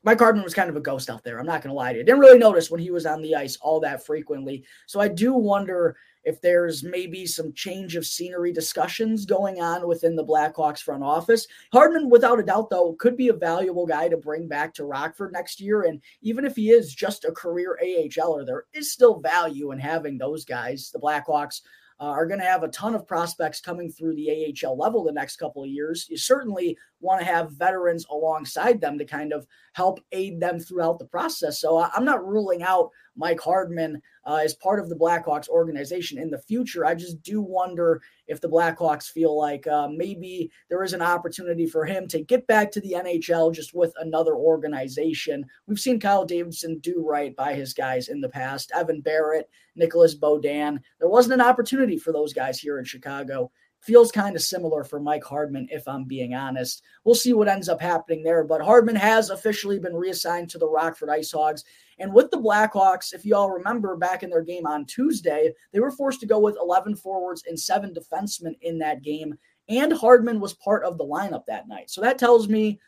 Mike 0.03 0.19
Hardman 0.19 0.43
was 0.43 0.53
kind 0.53 0.69
of 0.69 0.77
a 0.77 0.81
ghost 0.81 1.09
out 1.09 1.23
there. 1.23 1.39
I'm 1.39 1.45
not 1.45 1.61
going 1.61 1.71
to 1.71 1.75
lie 1.75 1.91
to 1.91 1.97
you. 1.97 2.03
I 2.03 2.05
Didn't 2.05 2.21
really 2.21 2.39
notice 2.39 2.71
when 2.71 2.79
he 2.79 2.91
was 2.91 3.05
on 3.05 3.21
the 3.21 3.35
ice 3.35 3.57
all 3.57 3.79
that 3.81 4.05
frequently. 4.05 4.63
So 4.87 4.99
I 4.99 5.09
do 5.09 5.33
wonder 5.33 5.97
if 6.23 6.41
there's 6.41 6.83
maybe 6.83 7.25
some 7.25 7.53
change 7.53 7.95
of 7.95 8.05
scenery 8.05 8.51
discussions 8.51 9.25
going 9.25 9.61
on 9.61 9.87
within 9.87 10.15
the 10.15 10.25
Blackhawks 10.25 10.79
front 10.79 11.03
office. 11.03 11.47
Hardman, 11.71 12.09
without 12.09 12.39
a 12.39 12.43
doubt, 12.43 12.69
though, 12.69 12.93
could 12.93 13.17
be 13.17 13.29
a 13.29 13.33
valuable 13.33 13.85
guy 13.85 14.09
to 14.09 14.17
bring 14.17 14.47
back 14.47 14.73
to 14.75 14.85
Rockford 14.85 15.31
next 15.31 15.59
year. 15.59 15.83
And 15.83 16.01
even 16.21 16.45
if 16.45 16.55
he 16.55 16.71
is 16.71 16.93
just 16.93 17.25
a 17.25 17.31
career 17.31 17.79
AHLer, 17.83 18.45
there 18.45 18.65
is 18.73 18.91
still 18.91 19.19
value 19.19 19.71
in 19.71 19.79
having 19.79 20.17
those 20.17 20.45
guys. 20.45 20.91
The 20.91 20.99
Blackhawks 20.99 21.61
uh, 21.99 22.05
are 22.05 22.25
going 22.25 22.39
to 22.39 22.45
have 22.45 22.63
a 22.63 22.69
ton 22.69 22.95
of 22.95 23.07
prospects 23.07 23.59
coming 23.59 23.91
through 23.91 24.15
the 24.15 24.55
AHL 24.63 24.77
level 24.77 25.03
the 25.03 25.11
next 25.11 25.35
couple 25.37 25.63
of 25.63 25.69
years. 25.69 26.07
You 26.09 26.17
certainly 26.17 26.77
want 27.01 27.19
to 27.19 27.25
have 27.25 27.51
veterans 27.51 28.05
alongside 28.09 28.79
them 28.79 28.97
to 28.97 29.05
kind 29.05 29.33
of 29.33 29.45
help 29.73 29.99
aid 30.11 30.39
them 30.39 30.59
throughout 30.59 30.99
the 30.99 31.05
process. 31.05 31.59
So 31.59 31.77
I'm 31.77 32.05
not 32.05 32.25
ruling 32.25 32.63
out 32.63 32.89
Mike 33.19 33.41
Hardman 33.41 34.01
uh, 34.25 34.39
as 34.43 34.55
part 34.55 34.79
of 34.79 34.89
the 34.89 34.95
Blackhawks 34.95 35.49
organization 35.49 36.17
in 36.17 36.29
the 36.29 36.39
future. 36.39 36.85
I 36.85 36.95
just 36.95 37.21
do 37.21 37.41
wonder 37.41 38.01
if 38.27 38.39
the 38.39 38.49
Blackhawks 38.49 39.11
feel 39.11 39.37
like 39.37 39.67
uh, 39.67 39.89
maybe 39.89 40.49
there 40.69 40.83
is 40.83 40.93
an 40.93 41.01
opportunity 41.01 41.67
for 41.67 41.85
him 41.85 42.07
to 42.07 42.21
get 42.21 42.47
back 42.47 42.71
to 42.71 42.81
the 42.81 42.93
NHL 42.93 43.53
just 43.53 43.73
with 43.73 43.93
another 43.97 44.35
organization. 44.35 45.45
We've 45.67 45.79
seen 45.79 45.99
Kyle 45.99 46.25
Davidson 46.25 46.79
do 46.79 47.05
right 47.05 47.35
by 47.35 47.53
his 47.53 47.73
guys 47.73 48.07
in 48.07 48.21
the 48.21 48.29
past, 48.29 48.71
Evan 48.73 49.01
Barratt, 49.01 49.43
Nicolas 49.75 50.17
Beaudin. 50.17 50.79
There 50.99 51.09
wasn't 51.09 51.33
an 51.33 51.47
opportunity 51.47 51.97
for 51.97 52.13
those 52.13 52.33
guys 52.33 52.57
here 52.57 52.79
in 52.79 52.85
Chicago 52.85 53.51
feels 53.81 54.11
kind 54.11 54.35
of 54.35 54.41
similar 54.41 54.83
for 54.83 54.99
Mike 54.99 55.23
Hardman, 55.23 55.67
if 55.71 55.87
I'm 55.87 56.03
being 56.03 56.33
honest. 56.33 56.83
We'll 57.03 57.15
see 57.15 57.33
what 57.33 57.47
ends 57.47 57.69
up 57.69 57.81
happening 57.81 58.23
there. 58.23 58.43
But 58.43 58.61
Hardman 58.61 58.95
has 58.95 59.29
officially 59.29 59.79
been 59.79 59.95
reassigned 59.95 60.49
to 60.49 60.57
the 60.57 60.67
Rockford 60.67 61.09
IceHogs. 61.09 61.63
And 61.97 62.13
with 62.13 62.31
the 62.31 62.37
Blackhawks, 62.37 63.13
if 63.13 63.25
you 63.25 63.35
all 63.35 63.49
remember 63.49 63.95
back 63.95 64.23
in 64.23 64.29
their 64.29 64.43
game 64.43 64.65
on 64.65 64.85
Tuesday, 64.85 65.53
they 65.71 65.79
were 65.79 65.91
forced 65.91 66.19
to 66.21 66.25
go 66.25 66.39
with 66.39 66.57
11 66.61 66.95
forwards 66.95 67.43
and 67.47 67.59
seven 67.59 67.93
defensemen 67.93 68.55
in 68.61 68.77
that 68.79 69.01
game. 69.01 69.37
And 69.69 69.93
Hardman 69.93 70.39
was 70.39 70.53
part 70.53 70.83
of 70.83 70.97
the 70.97 71.05
lineup 71.05 71.45
that 71.47 71.67
night. 71.67 71.89
So 71.89 72.01
that 72.01 72.17
tells 72.17 72.47
me 72.47 72.79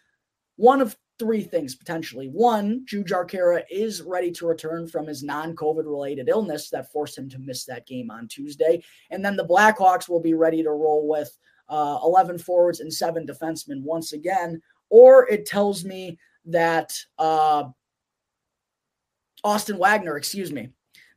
one 0.55 0.81
of 0.81 0.97
three 1.21 1.43
things 1.43 1.75
potentially. 1.75 2.29
One, 2.29 2.83
Jujhar 2.91 3.29
Khaira 3.29 3.61
is 3.69 4.01
ready 4.01 4.31
to 4.31 4.47
return 4.47 4.87
from 4.87 5.05
his 5.05 5.21
non 5.21 5.55
COVID 5.55 5.85
related 5.85 6.29
illness 6.29 6.71
that 6.71 6.91
forced 6.91 7.15
him 7.15 7.29
to 7.29 7.37
miss 7.37 7.63
that 7.65 7.85
game 7.85 8.09
on 8.09 8.27
Tuesday. 8.27 8.83
And 9.11 9.23
then 9.23 9.35
the 9.35 9.45
Blackhawks 9.45 10.09
will 10.09 10.19
be 10.19 10.33
ready 10.33 10.63
to 10.63 10.71
roll 10.71 11.07
with 11.07 11.37
uh, 11.69 11.99
11 12.03 12.39
forwards 12.39 12.79
and 12.79 12.91
seven 12.91 13.27
defensemen 13.27 13.83
once 13.83 14.13
again. 14.13 14.63
Or 14.89 15.29
it 15.29 15.45
tells 15.45 15.85
me 15.85 16.17
that 16.45 16.91
uh, 17.19 17.65
Austin 19.43 19.77
Wagner, 19.77 20.17
excuse 20.17 20.51
me, 20.51 20.69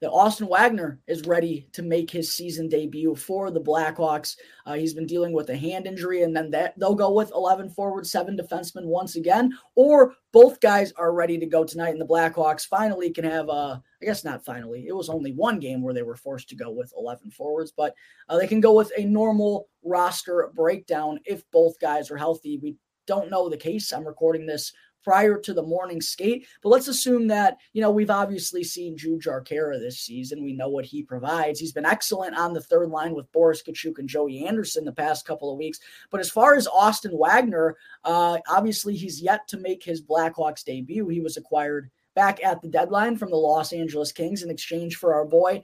that 0.05 0.11
Austin 0.11 0.49
Wagner 0.49 1.01
is 1.07 1.27
ready 1.27 1.67
to 1.73 1.83
make 1.83 2.11
his 2.11 2.31
season 2.31 2.69
debut 2.69 3.15
for 3.15 3.51
the 3.51 3.61
Blackhawks. 3.61 4.37
Uh, 4.67 4.75
he's 4.75 4.93
been 4.93 5.07
dealing 5.07 5.33
with 5.33 5.49
a 5.49 5.57
hand 5.57 5.87
injury, 5.87 6.25
and 6.25 6.37
then 6.37 6.51
that 6.51 6.79
they'll 6.79 6.95
go 6.95 7.11
with 7.11 7.33
11 7.35 7.71
forward, 7.71 8.07
seven 8.07 8.37
defensemen 8.37 8.85
once 8.85 9.17
again, 9.17 9.57
or 9.77 10.15
both 10.31 10.61
guys 10.61 10.93
are 10.99 11.15
ready 11.15 11.39
to 11.39 11.47
go 11.47 11.65
tonight, 11.65 11.93
and 11.93 12.01
the 12.01 12.07
Blackhawks 12.07 12.69
finally 12.69 13.09
can 13.09 13.25
have 13.25 13.49
a. 13.49 13.83
I 14.03 14.05
guess 14.05 14.25
not 14.25 14.45
finally. 14.45 14.87
It 14.87 14.95
was 14.95 15.09
only 15.09 15.33
one 15.33 15.59
game 15.59 15.81
where 15.81 15.95
they 15.95 16.03
were 16.03 16.17
forced 16.17 16.51
to 16.51 16.57
go 16.57 16.71
with 16.71 16.93
11 16.99 17.31
forwards, 17.31 17.73
but 17.75 17.95
uh, 18.29 18.37
they 18.37 18.47
can 18.47 18.61
go 18.61 18.75
with 18.75 18.93
a 18.99 19.05
normal 19.07 19.69
roster 19.83 20.53
breakdown 20.55 21.19
if 21.25 21.51
both 21.51 21.81
guys 21.81 22.11
are 22.11 22.19
healthy. 22.19 22.59
We 22.59 22.77
don't 23.07 23.31
know 23.31 23.49
the 23.49 23.57
case. 23.57 23.91
I'm 23.91 24.07
recording 24.07 24.45
this 24.45 24.71
prior 25.05 25.39
to 25.39 25.55
the 25.55 25.63
morning 25.63 26.01
skate. 26.01 26.47
But 26.63 26.71
let's 26.71 26.89
assume 26.89 27.29
that, 27.29 27.59
you 27.73 27.83
know, 27.83 27.91
we've 27.91 28.11
obviously 28.11 28.65
seen 28.65 28.97
Jujhar 28.97 29.47
Khaira 29.47 29.79
this 29.79 30.01
season. 30.01 30.43
We 30.43 30.55
know 30.55 30.69
what 30.69 30.87
he 30.87 31.03
provides. 31.03 31.61
He's 31.61 31.73
been 31.73 31.87
excellent 31.87 32.37
on 32.37 32.55
the 32.55 32.63
third 32.63 32.89
line 32.89 33.15
with 33.15 33.31
Boris 33.31 33.63
Katchouk 33.63 33.99
and 33.99 34.09
Joey 34.09 34.47
Anderson 34.47 34.85
the 34.85 34.93
past 34.93 35.27
couple 35.27 35.53
of 35.53 35.59
weeks. 35.59 35.79
But 36.11 36.21
as 36.21 36.31
far 36.31 36.55
as 36.57 36.67
Austin 36.67 37.17
Wagner, 37.17 37.77
uh, 38.03 38.39
obviously 38.49 38.97
he's 38.97 39.21
yet 39.21 39.47
to 39.49 39.59
make 39.59 39.85
his 39.85 40.03
Blackhawks 40.03 40.65
debut. 40.65 41.07
He 41.09 41.21
was 41.21 41.37
acquired 41.37 41.91
back 42.15 42.43
at 42.43 42.63
the 42.63 42.69
deadline 42.69 43.17
from 43.17 43.31
the 43.31 43.37
Los 43.37 43.73
Angeles 43.73 44.13
Kings 44.13 44.43
in 44.43 44.51
exchange 44.51 44.97
for 44.97 45.15
our 45.15 45.25
boy 45.25 45.63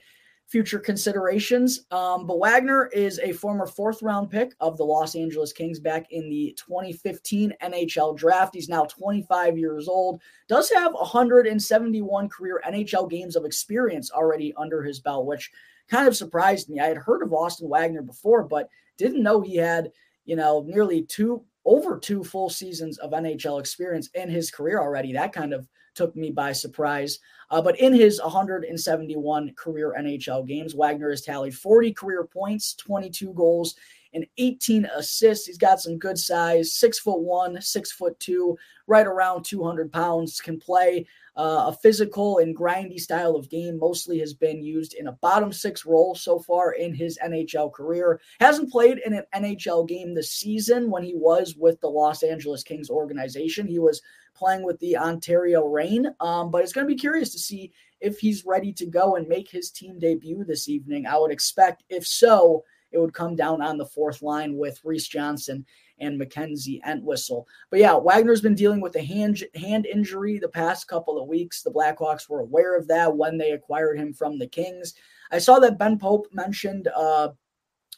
future 0.51 0.81
considerations. 0.81 1.87
Um, 1.93 2.27
but 2.27 2.41
Wagner 2.41 2.87
is 2.89 3.21
a 3.21 3.33
former 3.33 3.69
fourth 3.69 4.03
round 4.03 4.31
pick 4.31 4.53
of 4.59 4.77
the 4.77 4.85
Los 4.85 5.15
Angeles 5.15 5.53
Kings 5.53 5.79
back 5.79 6.11
in 6.11 6.29
the 6.29 6.57
2015 6.59 7.55
NHL 7.63 8.17
draft. 8.17 8.55
He's 8.55 8.69
now 8.69 8.85
25 8.85 9.57
years 9.57 9.87
old, 9.87 10.21
does 10.49 10.69
have 10.73 10.93
171 10.93 12.29
career 12.29 12.61
NHL 12.67 13.09
games 13.09 13.37
of 13.37 13.45
experience 13.45 14.11
already 14.11 14.53
under 14.57 14.83
his 14.83 14.99
belt, 14.99 15.25
which 15.25 15.53
kind 15.89 16.09
of 16.09 16.17
surprised 16.17 16.69
me. 16.69 16.81
I 16.81 16.87
had 16.87 16.97
heard 16.97 17.23
of 17.23 17.33
Austin 17.33 17.69
Wagner 17.69 18.03
before, 18.03 18.43
but 18.43 18.69
didn't 18.99 19.23
know 19.23 19.41
he 19.41 19.57
had, 19.57 19.93
you 20.25 20.35
know, 20.35 20.65
nearly 20.67 21.05
two 21.05 21.45
over 21.65 21.97
two 21.97 22.25
full 22.25 22.51
seasons 22.51 22.99
of 22.99 23.13
NHL 23.13 23.61
experience 23.61 24.09
in 24.15 24.29
his 24.29 24.51
career 24.51 24.81
already. 24.81 25.13
That 25.13 25.33
kind 25.33 25.53
of 25.53 25.69
took 25.95 26.15
me 26.17 26.31
by 26.31 26.53
surprise. 26.53 27.19
Uh, 27.51 27.61
but 27.61 27.79
in 27.81 27.93
his 27.93 28.21
171 28.23 29.53
career 29.57 29.95
NHL 29.99 30.47
games, 30.47 30.75
Wagner 30.75 31.11
has 31.11 31.23
tallied 31.23 31.55
40 31.55 31.93
career 31.93 32.25
points, 32.25 32.75
22 32.75 33.33
goals, 33.33 33.75
and 34.13 34.27
18 34.39 34.87
assists. 34.87 35.47
He's 35.47 35.59
got 35.59 35.81
some 35.81 35.99
good 35.99 36.19
size, 36.19 36.73
six 36.73 36.99
foot 36.99 37.21
one, 37.21 37.61
six 37.61 37.93
foot 37.93 38.19
two, 38.19 38.57
right 38.87 39.07
around 39.07 39.45
200 39.45 39.93
pounds, 39.93 40.41
can 40.41 40.59
play 40.59 41.07
uh, 41.37 41.67
a 41.69 41.73
physical 41.73 42.39
and 42.39 42.57
grindy 42.57 42.99
style 42.99 43.37
of 43.37 43.49
game. 43.49 43.79
Mostly 43.79 44.19
has 44.19 44.35
been 44.35 44.63
used 44.63 44.95
in 44.95 45.07
a 45.07 45.13
bottom 45.13 45.53
six 45.53 45.87
role 45.87 46.15
so 46.15 46.39
far 46.39 46.73
in 46.73 46.93
his 46.93 47.19
NHL 47.25 47.73
career. 47.73 48.21
Hasn't 48.41 48.71
played 48.71 49.01
in 49.05 49.15
an 49.15 49.25
NHL 49.35 49.89
game 49.89 50.15
this 50.15 50.33
season 50.33 50.91
when 50.91 51.05
he 51.05 51.15
was 51.15 51.55
with 51.57 51.81
the 51.81 51.89
Los 51.89 52.23
Angeles 52.23 52.63
Kings 52.63 52.91
organization. 52.91 53.67
He 53.67 53.79
was 53.79 54.03
playing 54.41 54.65
with 54.65 54.81
the 54.81 54.97
Ontario 54.97 55.67
Reign, 55.67 56.07
um, 56.19 56.51
but 56.51 56.63
it's 56.63 56.73
going 56.73 56.87
to 56.87 56.93
be 56.93 56.99
curious 56.99 57.31
to 57.33 57.39
see 57.39 57.73
if 58.01 58.19
he's 58.19 58.47
ready 58.47 58.73
to 58.73 58.87
go 58.87 59.17
and 59.17 59.29
make 59.29 59.51
his 59.51 59.71
team 59.71 59.99
debut 59.99 60.43
this 60.45 60.69
evening. 60.69 61.07
I 61.07 61.19
would 61.19 61.31
expect, 61.31 61.85
if 61.91 62.07
so, 62.07 62.65
it 62.91 62.99
would 62.99 63.13
come 63.13 63.37
down 63.37 63.61
on 63.63 63.77
the 63.77 63.87
fourth 63.87 64.23
line 64.23 64.57
with 64.57 64.81
Reese 64.83 65.07
Johnson 65.07 65.65
and 66.01 66.17
Mackenzie 66.17 66.81
Entwistle. 66.87 67.47
But 67.71 67.81
yeah, 67.81 67.95
Wagner's 67.95 68.41
been 68.41 68.55
dealing 68.55 68.81
with 68.81 68.97
a 68.97 69.03
hand 69.03 69.45
hand 69.55 69.85
injury 69.87 70.39
the 70.39 70.49
past 70.49 70.89
couple 70.89 71.21
of 71.21 71.29
weeks. 71.29 71.63
The 71.63 71.71
Blackhawks 71.71 72.29
were 72.29 72.41
aware 72.41 72.77
of 72.77 72.89
that 72.89 73.15
when 73.15 73.37
they 73.37 73.53
acquired 73.53 73.99
him 73.99 74.15
from 74.15 74.39
the 74.39 74.49
Kings. 74.49 74.95
I 75.31 75.39
saw 75.39 75.59
that 75.61 75.79
Ben 75.79 75.99
Pope 75.99 76.27
mentioned 76.33 76.89
uh, 76.97 77.29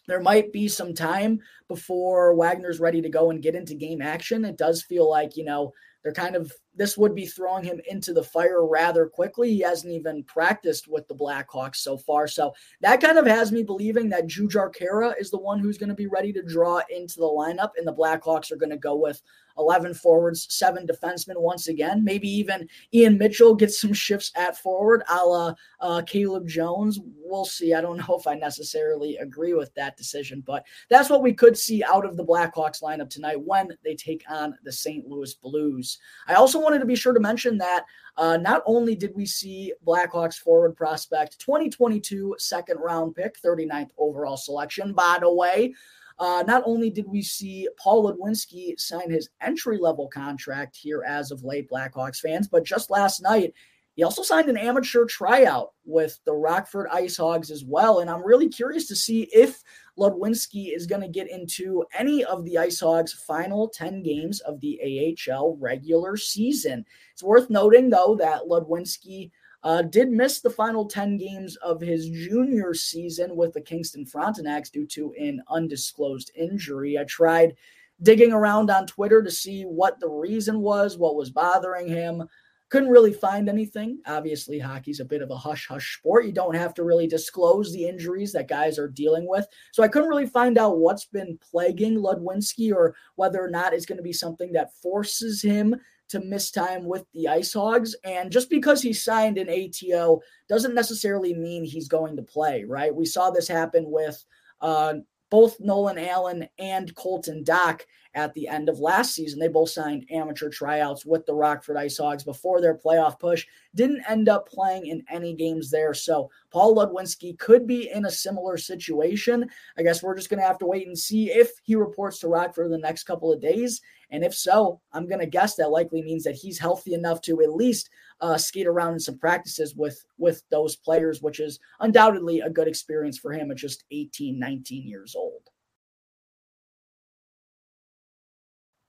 there 0.09 0.21
might 0.21 0.53
be 0.53 0.69
some 0.69 0.95
time 0.95 1.41
before 1.69 2.35
Wagner's 2.35 2.81
ready 2.81 3.01
to 3.01 3.09
go 3.09 3.31
and 3.31 3.43
get 3.43 3.55
into 3.55 3.75
game 3.75 4.03
action. 4.03 4.45
It 4.45 4.59
does 4.59 4.83
feel 4.83 5.09
like, 5.09 5.37
you 5.37 5.45
know, 5.45 5.73
they're 6.03 6.13
kind 6.13 6.37
of 6.37 6.53
this 6.75 6.97
would 6.97 7.15
be 7.15 7.27
throwing 7.27 7.65
him 7.65 7.81
into 7.89 8.13
the 8.13 8.23
fire 8.23 8.67
rather 8.67 9.07
quickly. 9.07 9.51
He 9.51 9.61
hasn't 9.61 9.93
even 9.93 10.25
practiced 10.25 10.89
with 10.89 11.07
the 11.09 11.15
Blackhawks 11.15 11.77
so 11.77 11.97
far. 11.97 12.27
So 12.27 12.53
that 12.81 13.01
kind 13.01 13.19
of 13.19 13.27
has 13.27 13.53
me 13.53 13.63
believing 13.63 14.09
that 14.11 14.27
Jujhar 14.27 14.75
Khaira 14.75 15.15
is 15.21 15.31
the 15.31 15.39
one 15.39 15.59
who's 15.59 15.79
going 15.79 15.91
to 15.91 15.95
be 15.95 16.07
ready 16.07 16.33
to 16.33 16.43
draw 16.43 16.81
into 16.89 17.17
the 17.17 17.27
lineup, 17.27 17.71
and 17.77 17.87
the 17.87 17.95
Blackhawks 17.95 18.51
are 18.51 18.57
going 18.57 18.71
to 18.71 18.77
go 18.77 18.97
with 18.97 19.23
11 19.59 19.95
forwards, 19.95 20.47
seven 20.51 20.87
defensemen 20.87 21.39
once 21.41 21.69
again. 21.69 22.05
Maybe 22.05 22.29
even 22.29 22.69
Ian 22.93 23.19
Mitchell 23.19 23.55
gets 23.55 23.81
some 23.81 23.93
shifts 23.93 24.33
at 24.37 24.57
forward, 24.57 25.03
a 25.09 25.25
la 25.25 25.55
uh, 25.81 26.03
Caleb 26.07 26.47
Jones. 26.49 26.99
We'll 27.23 27.45
see. 27.45 27.75
I 27.75 27.81
don't 27.81 27.97
know 28.09 28.17
if 28.19 28.27
I 28.27 28.35
necessarily 28.35 29.17
agree 29.17 29.55
with 29.55 29.75
that 29.75 29.97
decision, 29.97 30.43
but 30.47 30.65
that's 30.89 31.11
what 31.11 31.23
we 31.23 31.33
could 31.33 31.57
see 31.57 31.83
out 31.85 32.05
of 32.05 32.17
the 32.17 32.25
Blackhawks 32.25 32.83
lineup 32.83 33.11
tonight 33.11 33.41
when 33.41 33.69
they 33.85 33.95
take 33.95 34.23
on 34.29 34.57
the 34.65 34.73
St. 34.73 35.07
Louis 35.07 35.35
Blues. 35.35 35.99
I 36.27 36.35
also 36.35 36.62
wanted 36.63 36.79
to 36.79 36.87
be 36.87 36.97
sure 36.97 37.13
to 37.13 37.21
mention 37.21 37.59
that 37.59 37.85
uh, 38.17 38.37
not 38.37 38.63
only 38.67 38.95
did 38.95 39.15
we 39.15 39.27
see 39.27 39.73
Blackhawks 39.87 40.37
forward 40.39 40.77
prospect 40.77 41.39
2022 41.39 42.37
second 42.39 42.79
round 42.79 43.15
pick, 43.15 43.41
39th 43.41 43.91
overall 43.99 44.37
selection, 44.37 44.93
by 44.93 45.19
the 45.21 45.33
way, 45.33 45.75
uh, 46.19 46.45
not 46.47 46.63
only 46.67 46.91
did 46.91 47.09
we 47.09 47.23
see 47.23 47.69
Paul 47.79 48.05
Ludwinski 48.05 48.79
sign 48.79 49.11
his 49.11 49.29
entry 49.41 49.79
level 49.79 50.09
contract 50.09 50.77
here 50.77 51.03
as 51.07 51.31
of 51.31 51.43
late, 51.43 51.69
Blackhawks 51.71 52.21
fans, 52.21 52.49
but 52.49 52.65
just 52.65 52.91
last 52.91 53.23
night, 53.23 53.55
he 53.95 54.03
also 54.03 54.23
signed 54.23 54.49
an 54.49 54.57
amateur 54.57 55.05
tryout 55.05 55.73
with 55.85 56.19
the 56.25 56.33
Rockford 56.33 56.89
IceHogs 56.89 57.51
as 57.51 57.65
well. 57.65 58.01
And 58.01 58.09
I'm 58.09 58.25
really 58.25 58.49
curious 58.49 58.89
to 58.89 58.97
see 58.97 59.29
if 59.33 59.63
Ludwinski 59.99 60.75
is 60.75 60.87
going 60.87 61.03
to 61.03 61.09
get 61.09 61.31
into 61.31 61.85
any 61.97 62.25
of 62.25 62.45
the 62.45 62.55
IceHogs' 62.55 63.13
final 63.13 63.69
10 63.69 64.03
games 64.03 64.41
of 64.41 64.61
the 64.61 65.15
AHL 65.31 65.57
regular 65.61 66.17
season. 66.17 66.87
It's 67.13 67.23
worth 67.23 67.51
noting, 67.51 67.91
though, 67.91 68.17
that 68.17 68.43
Ludwinski 68.49 69.31
uh, 69.63 69.83
did 69.83 70.11
miss 70.11 70.41
the 70.41 70.51
final 70.51 70.87
10 70.87 71.19
games 71.19 71.57
of 71.57 71.81
his 71.81 72.09
junior 72.09 72.75
season 72.75 73.37
with 73.37 73.53
the 73.53 73.61
Kingston 73.61 74.05
Frontenacs 74.05 74.71
due 74.71 74.87
to 74.87 75.13
an 75.21 75.43
undisclosed 75.49 76.31
injury. 76.35 76.99
I 76.99 77.05
tried 77.05 77.55
digging 78.03 78.33
around 78.33 78.71
on 78.71 78.87
Twitter 78.87 79.23
to 79.23 79.31
see 79.31 79.63
what 79.63 80.01
the 80.01 80.09
reason 80.09 80.61
was, 80.61 80.99
what 80.99 81.15
was 81.15 81.31
bothering 81.31 81.87
him. 81.87 82.27
Couldn't 82.73 82.89
really 82.89 83.13
find 83.13 83.51
anything. 83.51 83.99
Obviously, 84.07 84.59
hockey's 84.59 85.01
a 85.01 85.05
bit 85.05 85.21
of 85.21 85.31
a 85.31 85.37
hush 85.37 85.69
hush 85.69 85.99
sport. 85.99 86.25
You 86.25 86.33
don't 86.33 86.57
have 86.57 86.73
to 86.73 86.85
really 86.85 87.07
disclose 87.07 87.71
the 87.71 87.87
injuries 87.87 88.33
that 88.33 88.49
guys 88.49 88.79
are 88.79 88.89
dealing 88.89 89.29
with. 89.29 89.47
So 89.73 89.83
I 89.83 89.89
couldn't 89.89 90.09
really 90.09 90.27
find 90.27 90.57
out 90.57 90.79
what's 90.79 91.05
been 91.05 91.39
plaguing 91.51 91.99
Ludwinski 91.99 92.73
or 92.73 92.97
whether 93.17 93.45
or 93.45 93.51
not 93.51 93.75
it's 93.75 93.85
going 93.85 93.99
to 93.99 94.03
be 94.03 94.15
something 94.15 94.53
that 94.55 94.75
forces 94.77 95.43
him 95.43 95.77
to 96.09 96.21
miss 96.21 96.51
time 96.51 96.87
with 96.87 97.05
the 97.13 97.27
IceHogs. 97.29 97.93
And 98.05 98.33
just 98.33 98.49
because 98.49 98.81
he 98.81 98.95
signed 98.95 99.37
an 99.37 99.51
ATO 99.51 100.23
doesn't 100.49 100.75
necessarily 100.75 101.35
mean 101.35 101.67
he's 101.67 101.89
going 101.89 102.17
to 102.17 102.23
play, 102.23 102.65
right? 102.65 102.95
We 102.95 103.05
saw 103.05 103.29
this 103.29 103.49
happen 103.49 103.85
with 103.87 104.25
uh, 104.63 104.95
both 105.33 105.59
Nolan 105.61 105.99
Allan 105.99 106.47
and 106.59 106.95
Colton 106.95 107.43
Dach 107.43 107.81
at 108.13 108.35
the 108.35 108.47
end 108.49 108.69
of 108.69 108.81
last 108.81 109.15
season. 109.15 109.41
They 109.41 109.49
both 109.49 109.71
signed 109.71 110.05
amateur 110.11 110.51
tryouts 110.51 111.07
with 111.07 111.25
the 111.25 111.33
Rockford 111.33 111.77
IceHogs 111.77 112.23
before 112.23 112.61
their 112.61 112.77
playoff 112.77 113.19
push. 113.19 113.47
Didn't 113.75 114.05
end 114.07 114.29
up 114.29 114.47
playing 114.47 114.89
in 114.89 115.03
any 115.11 115.35
games 115.35 115.71
there. 115.71 115.95
So 115.95 116.31
Paul 116.51 116.77
Ludwinski 116.77 117.39
could 117.39 117.67
be 117.67 117.91
in 117.91 118.05
a 118.05 118.11
similar 118.11 118.59
situation. 118.59 119.49
I 119.79 119.83
guess 119.83 120.03
we're 120.03 120.17
just 120.17 120.29
going 120.29 120.41
to 120.41 120.47
have 120.47 120.59
to 120.59 120.67
wait 120.67 120.87
and 120.87 120.99
see 120.99 121.31
if 121.31 121.53
he 121.63 121.77
reports 121.77 122.19
to 122.19 122.29
Rockford 122.29 122.71
the 122.71 122.77
next 122.77 123.05
couple 123.05 123.33
of 123.33 123.41
days. 123.41 123.81
And 124.13 124.23
if 124.23 124.35
so, 124.35 124.79
I'm 124.93 125.09
going 125.09 125.21
to 125.21 125.27
guess 125.27 125.57
that 125.57 125.71
likely 125.71 126.03
means 126.03 126.23
that 126.25 126.35
he's 126.35 126.59
healthy 126.59 126.93
enough 126.93 127.23
to 127.23 127.41
at 127.41 127.55
least 127.55 127.89
uh, 128.21 128.37
skate 128.37 128.67
around 128.67 128.93
in 128.93 129.01
some 129.01 129.19
practices 129.19 129.75
with 129.75 130.05
with 130.19 130.43
those 130.51 130.77
players, 130.77 131.23
which 131.23 131.41
is 131.41 131.59
undoubtedly 131.81 132.41
a 132.41 132.51
good 132.51 132.69
experience 132.69 133.19
for 133.19 133.33
him 133.33 133.51
at 133.51 133.57
just 133.57 133.85
18, 133.91 134.39
19 134.39 134.87
years 134.87 135.15
old. 135.17 135.41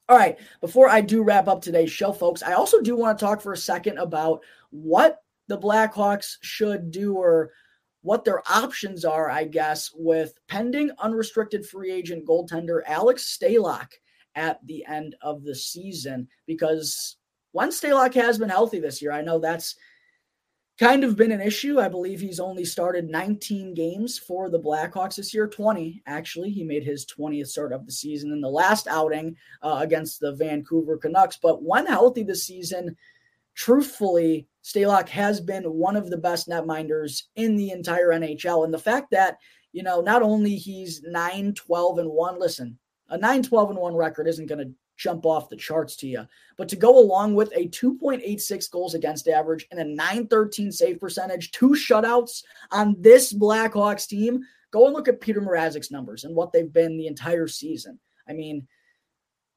All 0.09 0.17
right, 0.17 0.37
before 0.59 0.89
I 0.89 0.99
do 0.99 1.23
wrap 1.23 1.47
up 1.47 1.61
today's 1.61 1.89
show, 1.89 2.11
folks, 2.11 2.43
I 2.43 2.53
also 2.53 2.81
do 2.81 2.97
want 2.97 3.17
to 3.17 3.25
talk 3.25 3.39
for 3.41 3.53
a 3.53 3.57
second 3.57 3.97
about 3.99 4.41
what 4.71 5.21
the 5.47 5.57
Blackhawks 5.57 6.35
should 6.41 6.91
do 6.91 7.15
or 7.15 7.51
what 8.01 8.25
their 8.25 8.41
options 8.51 9.05
are, 9.05 9.29
I 9.31 9.45
guess, 9.45 9.89
with 9.95 10.37
pending 10.49 10.91
unrestricted 10.99 11.65
free 11.65 11.91
agent 11.91 12.27
goaltender 12.27 12.81
Alex 12.85 13.37
Stalock 13.37 13.93
at 14.35 14.65
the 14.65 14.85
end 14.87 15.15
of 15.21 15.43
the 15.43 15.55
season. 15.55 16.27
Because 16.45 17.17
when 17.51 17.69
Stalock 17.69 18.13
has 18.15 18.37
been 18.37 18.49
healthy 18.49 18.79
this 18.79 19.01
year, 19.01 19.11
I 19.11 19.21
know 19.21 19.39
that's 19.39 19.75
kind 20.79 21.03
of 21.03 21.15
been 21.15 21.31
an 21.31 21.41
issue. 21.41 21.79
I 21.79 21.87
believe 21.87 22.19
he's 22.19 22.39
only 22.39 22.65
started 22.65 23.09
19 23.09 23.73
games 23.73 24.17
for 24.17 24.49
the 24.49 24.59
Blackhawks 24.59 25.15
this 25.15 25.33
year, 25.33 25.47
20 25.47 26.01
actually. 26.07 26.49
He 26.49 26.63
made 26.63 26.83
his 26.83 27.05
20th 27.05 27.47
start 27.47 27.73
of 27.73 27.85
the 27.85 27.91
season 27.91 28.31
in 28.31 28.41
the 28.41 28.49
last 28.49 28.87
outing 28.87 29.35
uh, 29.61 29.79
against 29.81 30.19
the 30.19 30.33
Vancouver 30.33 30.97
Canucks. 30.97 31.37
But 31.41 31.63
when 31.63 31.85
healthy 31.85 32.23
this 32.23 32.43
season, 32.43 32.97
truthfully, 33.55 34.47
Stalock 34.63 35.09
has 35.09 35.39
been 35.39 35.63
one 35.63 35.95
of 35.95 36.09
the 36.09 36.17
best 36.17 36.49
netminders 36.49 37.23
in 37.35 37.55
the 37.55 37.69
entire 37.71 38.09
NHL. 38.09 38.65
And 38.65 38.73
the 38.73 38.79
fact 38.79 39.11
that, 39.11 39.37
you 39.73 39.83
know, 39.83 40.01
not 40.01 40.23
only 40.23 40.55
he's 40.55 41.03
9, 41.03 41.53
12, 41.53 41.99
and 41.99 42.09
1, 42.09 42.39
listen, 42.39 42.79
a 43.13 43.17
9, 43.17 43.43
12, 43.43 43.69
and 43.69 43.79
1 43.79 43.95
record 43.95 44.27
isn't 44.27 44.47
going 44.47 44.67
to 44.67 44.73
jump 44.97 45.25
off 45.25 45.49
the 45.49 45.55
charts 45.55 45.95
to 45.97 46.07
you. 46.07 46.27
But 46.57 46.67
to 46.69 46.75
go 46.75 46.97
along 46.97 47.35
with 47.35 47.51
a 47.55 47.67
2.86 47.67 48.71
goals 48.71 48.95
against 48.95 49.27
average 49.27 49.67
and 49.69 49.79
a 49.79 49.83
913 49.83 50.71
save 50.71 50.99
percentage, 50.99 51.51
two 51.51 51.69
shutouts 51.69 52.43
on 52.71 52.95
this 52.99 53.31
Blackhawks 53.31 54.07
team, 54.07 54.41
go 54.71 54.85
and 54.85 54.95
look 54.95 55.07
at 55.07 55.21
Peter 55.21 55.41
Mrazek's 55.41 55.91
numbers 55.91 56.23
and 56.23 56.35
what 56.35 56.51
they've 56.51 56.73
been 56.73 56.97
the 56.97 57.07
entire 57.07 57.47
season. 57.47 57.99
I 58.27 58.33
mean, 58.33 58.67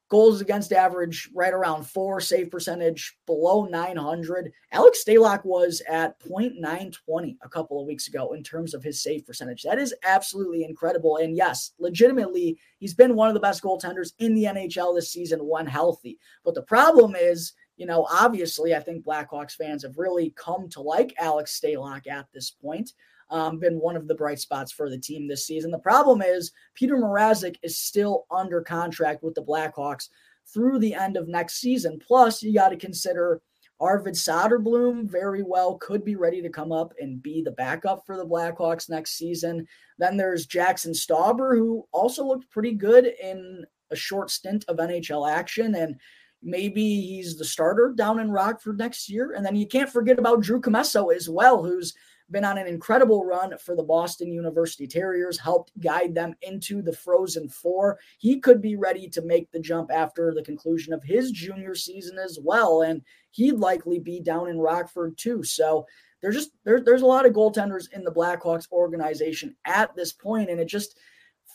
goals 0.09 0.41
against 0.41 0.71
average 0.71 1.29
right 1.33 1.53
around 1.53 1.85
four, 1.85 2.19
save 2.21 2.49
percentage 2.49 3.17
below 3.25 3.65
900. 3.65 4.51
Alex 4.71 5.03
Stalock 5.03 5.43
was 5.43 5.81
at 5.89 6.19
0.920 6.21 7.37
a 7.41 7.49
couple 7.49 7.81
of 7.81 7.87
weeks 7.87 8.07
ago 8.07 8.33
in 8.33 8.43
terms 8.43 8.73
of 8.73 8.83
his 8.83 9.01
save 9.01 9.25
percentage. 9.25 9.63
That 9.63 9.79
is 9.79 9.93
absolutely 10.03 10.63
incredible. 10.63 11.17
And 11.17 11.35
yes, 11.35 11.71
legitimately, 11.79 12.57
he's 12.79 12.93
been 12.93 13.15
one 13.15 13.27
of 13.27 13.33
the 13.33 13.39
best 13.39 13.61
goaltenders 13.61 14.13
in 14.19 14.33
the 14.33 14.45
NHL 14.45 14.95
this 14.95 15.11
season 15.11 15.39
when 15.39 15.67
healthy. 15.67 16.17
But 16.45 16.55
the 16.55 16.63
problem 16.63 17.15
is, 17.15 17.53
you 17.75 17.85
know, 17.85 18.07
obviously, 18.09 18.75
I 18.75 18.79
think 18.79 19.05
Blackhawks 19.05 19.53
fans 19.53 19.83
have 19.83 19.97
really 19.97 20.33
come 20.35 20.69
to 20.69 20.81
like 20.81 21.13
Alex 21.19 21.59
Stalock 21.59 22.07
at 22.07 22.27
this 22.33 22.49
point. 22.49 22.91
Um, 23.29 23.59
been 23.59 23.79
one 23.79 23.95
of 23.95 24.07
the 24.07 24.15
bright 24.15 24.39
spots 24.39 24.71
for 24.71 24.89
the 24.89 24.97
team 24.97 25.27
this 25.27 25.45
season. 25.45 25.71
The 25.71 25.79
problem 25.79 26.21
is 26.21 26.51
Peter 26.75 26.95
Mrazek 26.97 27.57
is 27.63 27.77
still 27.77 28.25
under 28.31 28.61
contract 28.61 29.23
with 29.23 29.35
the 29.35 29.43
Blackhawks 29.43 30.09
through 30.53 30.79
the 30.79 30.93
end 30.93 31.17
of 31.17 31.27
next 31.27 31.59
season. 31.59 31.99
Plus, 31.99 32.41
you 32.41 32.53
got 32.53 32.69
to 32.69 32.77
consider 32.77 33.41
Arvid 33.79 34.15
Soderblom 34.15 35.09
very 35.09 35.43
well 35.43 35.75
could 35.75 36.03
be 36.03 36.15
ready 36.15 36.41
to 36.41 36.49
come 36.49 36.71
up 36.71 36.93
and 36.99 37.21
be 37.21 37.41
the 37.41 37.51
backup 37.51 38.05
for 38.05 38.17
the 38.17 38.25
Blackhawks 38.25 38.89
next 38.89 39.17
season. 39.17 39.67
Then 39.99 40.17
there's 40.17 40.47
Jackson 40.47 40.93
Stauber, 40.93 41.55
who 41.55 41.85
also 41.91 42.25
looked 42.25 42.49
pretty 42.49 42.71
good 42.71 43.05
in 43.05 43.65
a 43.91 43.95
short 43.95 44.31
stint 44.31 44.65
of 44.67 44.77
NHL 44.77 45.29
action. 45.29 45.75
And 45.75 45.95
maybe 46.41 47.01
he's 47.01 47.37
the 47.37 47.45
starter 47.45 47.93
down 47.95 48.19
in 48.19 48.31
Rockford 48.31 48.77
next 48.77 49.09
year. 49.09 49.33
And 49.33 49.45
then 49.45 49.55
you 49.55 49.67
can't 49.67 49.89
forget 49.89 50.17
about 50.17 50.41
Drew 50.41 50.59
Commesso 50.59 51.15
as 51.15 51.29
well, 51.29 51.63
who's 51.63 51.93
been 52.31 52.45
on 52.45 52.57
an 52.57 52.67
incredible 52.67 53.25
run 53.25 53.57
for 53.57 53.75
the 53.75 53.83
Boston 53.83 54.31
University 54.31 54.87
Terriers, 54.87 55.39
helped 55.39 55.71
guide 55.79 56.13
them 56.13 56.33
into 56.41 56.81
the 56.81 56.93
Frozen 56.93 57.49
Four. 57.49 57.99
He 58.17 58.39
could 58.39 58.61
be 58.61 58.75
ready 58.75 59.07
to 59.09 59.21
make 59.21 59.51
the 59.51 59.59
jump 59.59 59.91
after 59.91 60.33
the 60.33 60.43
conclusion 60.43 60.93
of 60.93 61.03
his 61.03 61.31
junior 61.31 61.75
season 61.75 62.17
as 62.17 62.37
well. 62.41 62.81
And 62.81 63.01
he'd 63.31 63.53
likely 63.53 63.99
be 63.99 64.19
down 64.19 64.49
in 64.49 64.59
Rockford 64.59 65.17
too. 65.17 65.43
So 65.43 65.85
there's 66.21 66.35
just 66.35 66.51
there, 66.63 66.81
there's 66.81 67.03
a 67.03 67.07
lot 67.07 67.25
of 67.25 67.33
goaltenders 67.33 67.91
in 67.93 68.03
the 68.03 68.11
Blackhawks 68.11 68.71
organization 68.71 69.55
at 69.65 69.95
this 69.95 70.13
point, 70.13 70.49
and 70.49 70.59
it 70.59 70.67
just 70.67 70.97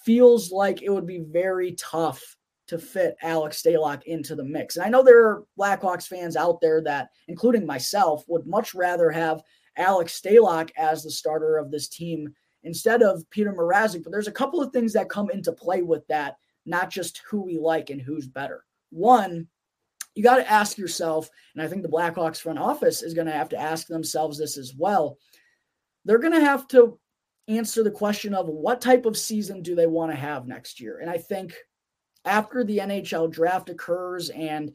feels 0.05 0.51
like 0.51 0.83
it 0.83 0.91
would 0.91 1.07
be 1.07 1.21
very 1.21 1.73
tough 1.73 2.37
to 2.69 2.79
fit 2.79 3.17
Alex 3.23 3.61
Stalock 3.63 4.03
into 4.05 4.35
the 4.35 4.45
mix. 4.45 4.77
And 4.77 4.85
I 4.85 4.89
know 4.89 5.03
there 5.03 5.27
are 5.27 5.45
Blackhawks 5.59 6.07
fans 6.07 6.37
out 6.37 6.61
there 6.61 6.81
that, 6.83 7.11
including 7.29 7.67
myself, 7.67 8.25
would 8.29 8.47
much 8.47 8.75
rather 8.75 9.11
have 9.11 9.43
Alex 9.77 10.21
Stalock 10.21 10.71
as 10.77 11.03
the 11.03 11.11
starter 11.11 11.57
of 11.57 11.71
this 11.71 11.89
team 11.89 12.33
instead 12.63 13.03
of 13.03 13.29
Peter 13.31 13.53
Mrazek. 13.53 14.03
But 14.03 14.13
there's 14.13 14.29
a 14.29 14.33
couple 14.33 14.61
of 14.61 14.73
things 14.73 14.93
that 14.93 15.09
come 15.09 15.31
into 15.31 15.53
play 15.53 15.83
with 15.83 16.07
that, 16.09 16.37
not 16.67 16.91
just 16.91 17.23
who 17.29 17.43
we 17.43 17.59
like 17.59 17.91
and 17.91 18.01
who's 18.01 18.27
better. 18.27 18.65
One, 18.91 19.49
you 20.15 20.23
got 20.23 20.37
to 20.37 20.51
ask 20.51 20.77
yourself, 20.77 21.29
and 21.55 21.63
I 21.63 21.69
think 21.69 21.83
the 21.83 21.89
Blackhawks 21.89 22.41
front 22.41 22.59
office 22.59 23.03
is 23.03 23.15
going 23.15 23.27
to 23.27 23.33
have 23.33 23.49
to 23.51 23.61
ask 23.61 23.87
themselves 23.87 24.39
this 24.39 24.59
as 24.59 24.75
well. 24.75 25.17
They're 26.05 26.19
going 26.19 26.35
to 26.35 26.45
have 26.45 26.69
to 26.69 26.99
answer 27.49 27.83
the 27.83 27.91
question 27.91 28.35
of 28.35 28.49
what 28.49 28.81
type 28.81 29.07
of 29.07 29.17
season 29.17 29.63
do 29.63 29.75
they 29.75 29.87
want 29.87 30.13
to 30.13 30.17
have 30.17 30.47
next 30.47 30.81
year. 30.81 30.99
And 31.01 31.11
I 31.11 31.19
think 31.19 31.55
after 32.25 32.63
the 32.63 32.79
NHL 32.79 33.33
draft 33.33 33.69
occurs 33.69 34.31
and 34.31 34.73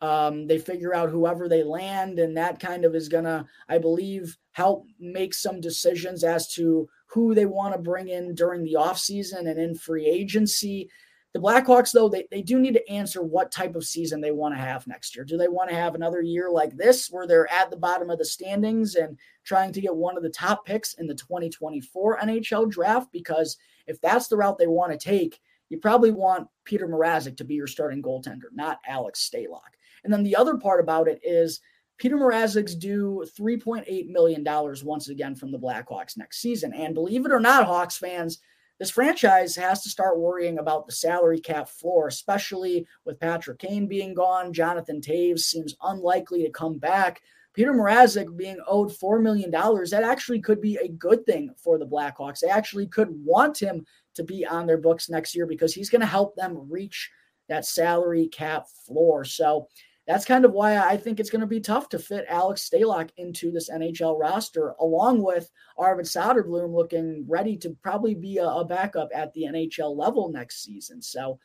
um, 0.00 0.46
they 0.46 0.58
figure 0.58 0.94
out 0.94 1.10
whoever 1.10 1.48
they 1.48 1.62
land, 1.62 2.18
and 2.18 2.36
that 2.36 2.60
kind 2.60 2.84
of 2.84 2.94
is 2.94 3.08
going 3.08 3.24
to, 3.24 3.46
I 3.68 3.78
believe, 3.78 4.36
help 4.52 4.86
make 4.98 5.34
some 5.34 5.60
decisions 5.60 6.22
as 6.24 6.52
to 6.54 6.88
who 7.06 7.34
they 7.34 7.46
want 7.46 7.74
to 7.74 7.80
bring 7.80 8.08
in 8.08 8.34
during 8.34 8.62
the 8.62 8.74
offseason 8.74 9.48
and 9.48 9.58
in 9.58 9.74
free 9.74 10.06
agency. 10.06 10.90
The 11.32 11.40
Blackhawks, 11.40 11.92
though, 11.92 12.08
they, 12.08 12.26
they 12.30 12.42
do 12.42 12.58
need 12.58 12.74
to 12.74 12.90
answer 12.90 13.22
what 13.22 13.52
type 13.52 13.74
of 13.74 13.84
season 13.84 14.20
they 14.20 14.30
want 14.30 14.54
to 14.54 14.60
have 14.60 14.86
next 14.86 15.14
year. 15.14 15.24
Do 15.24 15.36
they 15.36 15.48
want 15.48 15.68
to 15.70 15.76
have 15.76 15.94
another 15.94 16.22
year 16.22 16.50
like 16.50 16.76
this 16.76 17.10
where 17.10 17.26
they're 17.26 17.50
at 17.52 17.70
the 17.70 17.76
bottom 17.76 18.08
of 18.08 18.18
the 18.18 18.24
standings 18.24 18.94
and 18.94 19.18
trying 19.44 19.72
to 19.72 19.80
get 19.80 19.94
one 19.94 20.16
of 20.16 20.22
the 20.22 20.30
top 20.30 20.64
picks 20.64 20.94
in 20.94 21.06
the 21.06 21.14
2024 21.14 22.20
NHL 22.20 22.70
draft? 22.70 23.12
Because 23.12 23.58
if 23.86 24.00
that's 24.00 24.28
the 24.28 24.36
route 24.36 24.56
they 24.58 24.66
want 24.66 24.92
to 24.92 24.98
take, 24.98 25.40
you 25.68 25.78
probably 25.78 26.10
want 26.10 26.48
Peter 26.64 26.86
Mrazek 26.86 27.36
to 27.38 27.44
be 27.44 27.54
your 27.54 27.66
starting 27.66 28.02
goaltender, 28.02 28.50
not 28.52 28.78
Alex 28.86 29.28
Stalock. 29.28 29.74
And 30.04 30.12
then 30.12 30.22
the 30.22 30.36
other 30.36 30.56
part 30.56 30.80
about 30.80 31.08
it 31.08 31.20
is 31.22 31.60
Peter 31.98 32.16
Mrazek's 32.16 32.74
due 32.74 33.24
$3.8 33.38 34.08
million 34.08 34.44
once 34.84 35.08
again 35.08 35.34
from 35.34 35.50
the 35.50 35.58
Blackhawks 35.58 36.16
next 36.16 36.40
season. 36.40 36.72
And 36.74 36.94
believe 36.94 37.24
it 37.24 37.32
or 37.32 37.40
not, 37.40 37.66
Hawks 37.66 37.96
fans, 37.96 38.38
this 38.78 38.90
franchise 38.90 39.56
has 39.56 39.82
to 39.82 39.88
start 39.88 40.18
worrying 40.18 40.58
about 40.58 40.86
the 40.86 40.92
salary 40.92 41.40
cap 41.40 41.68
floor, 41.68 42.08
especially 42.08 42.86
with 43.06 43.18
Patrick 43.18 43.58
Kane 43.58 43.86
being 43.86 44.12
gone. 44.12 44.52
Jonathan 44.52 45.00
Toews 45.00 45.40
seems 45.40 45.74
unlikely 45.82 46.44
to 46.44 46.50
come 46.50 46.78
back. 46.78 47.22
Peter 47.54 47.72
Mrazek 47.72 48.36
being 48.36 48.58
owed 48.66 48.90
$4 48.90 49.22
million, 49.22 49.50
that 49.50 50.02
actually 50.04 50.42
could 50.42 50.60
be 50.60 50.76
a 50.76 50.88
good 50.88 51.24
thing 51.24 51.54
for 51.56 51.78
the 51.78 51.86
Blackhawks. 51.86 52.40
They 52.40 52.48
actually 52.48 52.86
could 52.86 53.08
want 53.24 53.58
him 53.58 53.86
to 54.16 54.24
be 54.24 54.44
on 54.44 54.66
their 54.66 54.78
books 54.78 55.08
next 55.08 55.34
year 55.34 55.46
because 55.46 55.74
he's 55.74 55.90
going 55.90 56.00
to 56.00 56.06
help 56.06 56.36
them 56.36 56.66
reach 56.68 57.10
that 57.48 57.64
salary 57.64 58.28
cap 58.28 58.66
floor. 58.86 59.24
So 59.24 59.68
that's 60.06 60.24
kind 60.24 60.44
of 60.44 60.52
why 60.52 60.78
I 60.78 60.96
think 60.96 61.18
it's 61.18 61.30
going 61.30 61.40
to 61.40 61.46
be 61.46 61.60
tough 61.60 61.88
to 61.90 61.98
fit 61.98 62.26
Alex 62.28 62.68
Stalock 62.68 63.10
into 63.16 63.50
this 63.50 63.68
NHL 63.68 64.18
roster, 64.18 64.74
along 64.80 65.22
with 65.22 65.50
Arvid 65.76 66.06
Soderblom 66.06 66.72
looking 66.72 67.24
ready 67.28 67.56
to 67.58 67.76
probably 67.82 68.14
be 68.14 68.38
a, 68.38 68.46
a, 68.46 68.64
backup 68.64 69.08
at 69.12 69.32
the 69.34 69.44
NHL 69.44 69.96
level 69.96 70.30
next 70.30 70.62
season. 70.62 71.02
So 71.02 71.40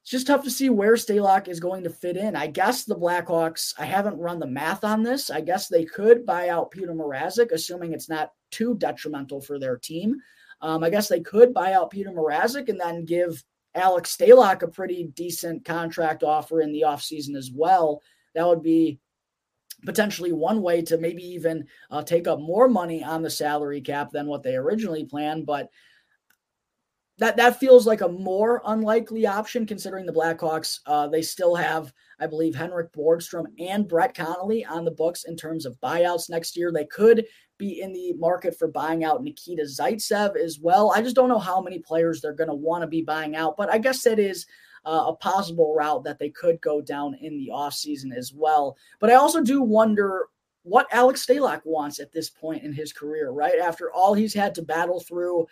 it's 0.00 0.10
just 0.10 0.28
tough 0.28 0.44
to 0.44 0.50
see 0.50 0.70
where 0.70 0.94
Stalock 0.94 1.46
is 1.48 1.60
going 1.60 1.84
to 1.84 1.90
fit 1.90 2.16
in. 2.16 2.34
I 2.34 2.46
guess 2.46 2.84
the 2.84 2.96
Blackhawks, 2.96 3.74
I 3.78 3.84
haven't 3.84 4.16
run 4.16 4.38
the 4.38 4.46
math 4.46 4.82
on 4.82 5.02
this. 5.02 5.28
I 5.28 5.42
guess 5.42 5.68
they 5.68 5.84
could 5.84 6.24
buy 6.24 6.48
out 6.48 6.70
Peter 6.70 6.94
Mrazek, 6.94 7.52
assuming 7.52 7.92
it's 7.92 8.08
not 8.08 8.32
too 8.50 8.76
detrimental 8.76 9.42
for 9.42 9.58
their 9.58 9.76
team. 9.76 10.16
Um, 10.60 10.82
I 10.82 10.90
guess 10.90 11.08
they 11.08 11.20
could 11.20 11.54
buy 11.54 11.72
out 11.72 11.90
Peter 11.90 12.10
Mrazek 12.10 12.68
and 12.68 12.80
then 12.80 13.04
give 13.04 13.42
Alex 13.74 14.16
Stalock 14.16 14.62
a 14.62 14.68
pretty 14.68 15.04
decent 15.14 15.64
contract 15.64 16.22
offer 16.22 16.60
in 16.60 16.72
the 16.72 16.82
offseason 16.82 17.36
as 17.36 17.50
well. 17.54 18.02
That 18.34 18.46
would 18.46 18.62
be 18.62 18.98
potentially 19.84 20.32
one 20.32 20.60
way 20.60 20.82
to 20.82 20.98
maybe 20.98 21.22
even 21.22 21.66
uh, 21.90 22.02
take 22.02 22.26
up 22.26 22.40
more 22.40 22.68
money 22.68 23.04
on 23.04 23.22
the 23.22 23.30
salary 23.30 23.80
cap 23.80 24.10
than 24.10 24.26
what 24.26 24.42
they 24.42 24.56
originally 24.56 25.04
planned. 25.04 25.46
But 25.46 25.68
that 27.18 27.36
that 27.36 27.58
feels 27.58 27.86
like 27.86 28.00
a 28.00 28.08
more 28.08 28.62
unlikely 28.64 29.26
option 29.26 29.66
considering 29.66 30.06
the 30.06 30.12
Blackhawks. 30.12 30.80
Uh, 30.86 31.08
they 31.08 31.22
still 31.22 31.54
have, 31.54 31.92
I 32.20 32.26
believe, 32.26 32.54
Henrik 32.54 32.92
Borgstrom 32.92 33.46
and 33.58 33.88
Brett 33.88 34.14
Connolly 34.14 34.64
on 34.64 34.84
the 34.84 34.92
books 34.92 35.24
in 35.24 35.36
terms 35.36 35.66
of 35.66 35.80
buyouts 35.80 36.30
next 36.30 36.56
year. 36.56 36.72
They 36.72 36.86
could 36.86 37.26
be 37.58 37.80
in 37.80 37.92
the 37.92 38.12
market 38.14 38.56
for 38.56 38.68
buying 38.68 39.04
out 39.04 39.22
Nikita 39.22 39.62
Zaitsev 39.62 40.36
as 40.36 40.58
well. 40.60 40.92
I 40.94 41.02
just 41.02 41.16
don't 41.16 41.28
know 41.28 41.38
how 41.38 41.60
many 41.60 41.78
players 41.78 42.20
they're 42.20 42.32
going 42.32 42.48
to 42.48 42.54
want 42.54 42.82
to 42.82 42.86
be 42.86 43.02
buying 43.02 43.36
out, 43.36 43.56
but 43.56 43.70
I 43.70 43.78
guess 43.78 44.02
that 44.04 44.18
is 44.18 44.46
uh, 44.86 45.06
a 45.08 45.16
possible 45.16 45.74
route 45.74 46.04
that 46.04 46.18
they 46.18 46.30
could 46.30 46.60
go 46.60 46.80
down 46.80 47.14
in 47.14 47.36
the 47.36 47.50
offseason 47.52 48.16
as 48.16 48.32
well. 48.32 48.76
But 49.00 49.10
I 49.10 49.14
also 49.14 49.42
do 49.42 49.62
wonder 49.62 50.28
what 50.62 50.86
Alex 50.92 51.26
Stalock 51.26 51.62
wants 51.64 51.98
at 51.98 52.12
this 52.12 52.30
point 52.30 52.62
in 52.62 52.72
his 52.72 52.92
career, 52.92 53.30
right? 53.30 53.58
After 53.58 53.92
all 53.92 54.14
he's 54.14 54.34
had 54.34 54.54
to 54.56 54.62
battle 54.62 55.00
through 55.00 55.46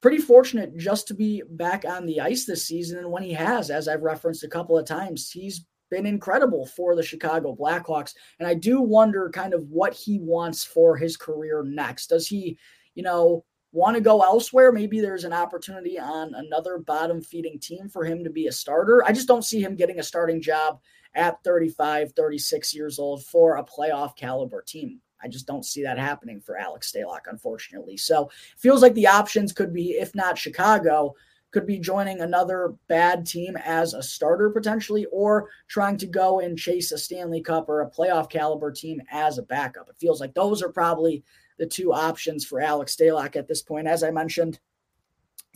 pretty 0.00 0.18
fortunate 0.18 0.76
just 0.76 1.08
to 1.08 1.14
be 1.14 1.42
back 1.50 1.84
on 1.84 2.06
the 2.06 2.20
ice 2.20 2.44
this 2.44 2.64
season. 2.64 2.98
And 2.98 3.10
when 3.10 3.22
he 3.22 3.32
has, 3.32 3.70
as 3.70 3.88
I've 3.88 4.02
referenced 4.02 4.44
a 4.44 4.48
couple 4.48 4.78
of 4.78 4.86
times, 4.86 5.30
he's 5.30 5.64
been 5.90 6.06
incredible 6.06 6.66
for 6.66 6.94
the 6.94 7.02
Chicago 7.02 7.54
Blackhawks. 7.54 8.14
And 8.38 8.48
I 8.48 8.54
do 8.54 8.80
wonder 8.80 9.30
kind 9.30 9.54
of 9.54 9.68
what 9.68 9.94
he 9.94 10.18
wants 10.18 10.64
for 10.64 10.96
his 10.96 11.16
career 11.16 11.62
next. 11.64 12.08
Does 12.08 12.26
he, 12.26 12.58
you 12.94 13.02
know, 13.02 13.44
want 13.72 13.94
to 13.94 14.00
go 14.00 14.22
elsewhere? 14.22 14.72
Maybe 14.72 15.00
there's 15.00 15.24
an 15.24 15.32
opportunity 15.32 15.98
on 15.98 16.34
another 16.34 16.78
bottom 16.78 17.20
feeding 17.20 17.58
team 17.58 17.88
for 17.88 18.04
him 18.04 18.24
to 18.24 18.30
be 18.30 18.46
a 18.46 18.52
starter. 18.52 19.04
I 19.04 19.12
just 19.12 19.28
don't 19.28 19.44
see 19.44 19.62
him 19.62 19.76
getting 19.76 19.98
a 19.98 20.04
starting 20.04 20.40
job 20.40 20.80
at 21.14 21.42
35, 21.44 22.12
36 22.12 22.74
years 22.74 22.98
old 22.98 23.24
for 23.24 23.56
a 23.56 23.64
playoff 23.64 24.16
caliber 24.16 24.62
team. 24.62 25.00
I 25.22 25.28
just 25.28 25.46
don't 25.46 25.64
see 25.64 25.82
that 25.82 25.98
happening 25.98 26.40
for 26.40 26.58
Alex 26.58 26.92
Stalock, 26.92 27.22
unfortunately. 27.26 27.96
So 27.96 28.26
it 28.26 28.58
feels 28.58 28.82
like 28.82 28.94
the 28.94 29.06
options 29.06 29.52
could 29.52 29.72
be, 29.72 29.92
if 29.92 30.14
not 30.14 30.38
Chicago, 30.38 31.14
could 31.56 31.66
be 31.66 31.78
joining 31.78 32.20
another 32.20 32.74
bad 32.86 33.24
team 33.24 33.56
as 33.64 33.94
a 33.94 34.02
starter 34.02 34.50
potentially, 34.50 35.06
or 35.06 35.48
trying 35.68 35.96
to 35.96 36.06
go 36.06 36.40
and 36.40 36.58
chase 36.58 36.92
a 36.92 36.98
Stanley 36.98 37.40
Cup 37.40 37.70
or 37.70 37.80
a 37.80 37.90
playoff 37.90 38.28
caliber 38.28 38.70
team 38.70 39.00
as 39.10 39.38
a 39.38 39.42
backup. 39.42 39.88
It 39.88 39.96
feels 39.98 40.20
like 40.20 40.34
those 40.34 40.62
are 40.62 40.68
probably 40.68 41.24
the 41.58 41.64
two 41.64 41.94
options 41.94 42.44
for 42.44 42.60
Alex 42.60 42.94
Stalock 42.94 43.36
at 43.36 43.48
this 43.48 43.62
point. 43.62 43.86
As 43.86 44.02
I 44.02 44.10
mentioned, 44.10 44.58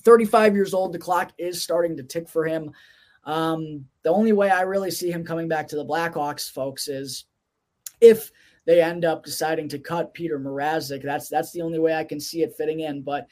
35 0.00 0.54
years 0.54 0.72
old, 0.72 0.94
the 0.94 0.98
clock 0.98 1.32
is 1.36 1.62
starting 1.62 1.98
to 1.98 2.02
tick 2.02 2.30
for 2.30 2.46
him. 2.46 2.70
Um, 3.24 3.84
the 4.02 4.08
only 4.10 4.32
way 4.32 4.48
I 4.48 4.62
really 4.62 4.90
see 4.90 5.10
him 5.10 5.22
coming 5.22 5.48
back 5.48 5.68
to 5.68 5.76
the 5.76 5.84
Blackhawks, 5.84 6.50
folks, 6.50 6.88
is 6.88 7.26
if 8.00 8.32
they 8.64 8.80
end 8.80 9.04
up 9.04 9.22
deciding 9.22 9.68
to 9.68 9.78
cut 9.78 10.14
Peter 10.14 10.40
Mrazek. 10.40 11.02
That's 11.02 11.28
that's 11.28 11.52
the 11.52 11.60
only 11.60 11.78
way 11.78 11.94
I 11.94 12.04
can 12.04 12.20
see 12.20 12.42
it 12.42 12.54
fitting 12.56 12.80
in. 12.80 13.02
But 13.02 13.26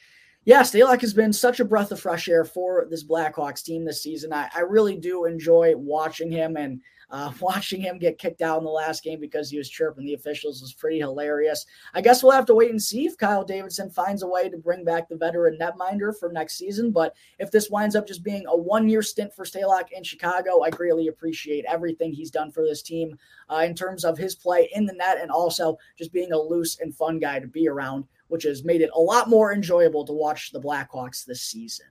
yeah, 0.48 0.62
Stalock 0.62 1.02
has 1.02 1.12
been 1.12 1.30
such 1.30 1.60
a 1.60 1.64
breath 1.66 1.92
of 1.92 2.00
fresh 2.00 2.26
air 2.26 2.42
for 2.42 2.86
this 2.88 3.04
Blackhawks 3.04 3.62
team 3.62 3.84
this 3.84 4.02
season. 4.02 4.32
I, 4.32 4.48
I 4.54 4.60
really 4.60 4.96
do 4.96 5.26
enjoy 5.26 5.74
watching 5.76 6.32
him 6.32 6.56
and 6.56 6.80
uh, 7.10 7.30
watching 7.42 7.82
him 7.82 7.98
get 7.98 8.16
kicked 8.16 8.40
out 8.40 8.56
in 8.56 8.64
the 8.64 8.70
last 8.70 9.04
game 9.04 9.20
because 9.20 9.50
he 9.50 9.58
was 9.58 9.68
chirping 9.68 10.06
the 10.06 10.14
officials 10.14 10.62
was 10.62 10.72
pretty 10.72 11.00
hilarious. 11.00 11.66
I 11.92 12.00
guess 12.00 12.22
we'll 12.22 12.32
have 12.32 12.46
to 12.46 12.54
wait 12.54 12.70
and 12.70 12.82
see 12.82 13.04
if 13.04 13.18
Kyle 13.18 13.44
Davidson 13.44 13.90
finds 13.90 14.22
a 14.22 14.26
way 14.26 14.48
to 14.48 14.56
bring 14.56 14.86
back 14.86 15.10
the 15.10 15.16
veteran 15.16 15.58
netminder 15.60 16.18
for 16.18 16.32
next 16.32 16.56
season. 16.56 16.92
But 16.92 17.14
if 17.38 17.50
this 17.50 17.68
winds 17.68 17.94
up 17.94 18.08
just 18.08 18.24
being 18.24 18.46
a 18.46 18.56
one 18.56 18.88
year 18.88 19.02
stint 19.02 19.34
for 19.34 19.44
Stalock 19.44 19.92
in 19.92 20.02
Chicago, 20.02 20.62
I 20.62 20.70
greatly 20.70 21.08
appreciate 21.08 21.66
everything 21.68 22.10
he's 22.10 22.30
done 22.30 22.52
for 22.52 22.64
this 22.64 22.80
team 22.80 23.18
uh, 23.50 23.64
in 23.66 23.74
terms 23.74 24.02
of 24.02 24.16
his 24.16 24.34
play 24.34 24.70
in 24.74 24.86
the 24.86 24.94
net 24.94 25.18
and 25.20 25.30
also 25.30 25.76
just 25.98 26.10
being 26.10 26.32
a 26.32 26.38
loose 26.38 26.80
and 26.80 26.94
fun 26.94 27.18
guy 27.18 27.38
to 27.38 27.46
be 27.46 27.68
around 27.68 28.04
which 28.28 28.44
has 28.44 28.64
made 28.64 28.80
it 28.80 28.90
a 28.94 29.00
lot 29.00 29.28
more 29.28 29.52
enjoyable 29.52 30.04
to 30.04 30.12
watch 30.12 30.52
the 30.52 30.60
Blackhawks 30.60 31.24
this 31.24 31.42
season. 31.42 31.86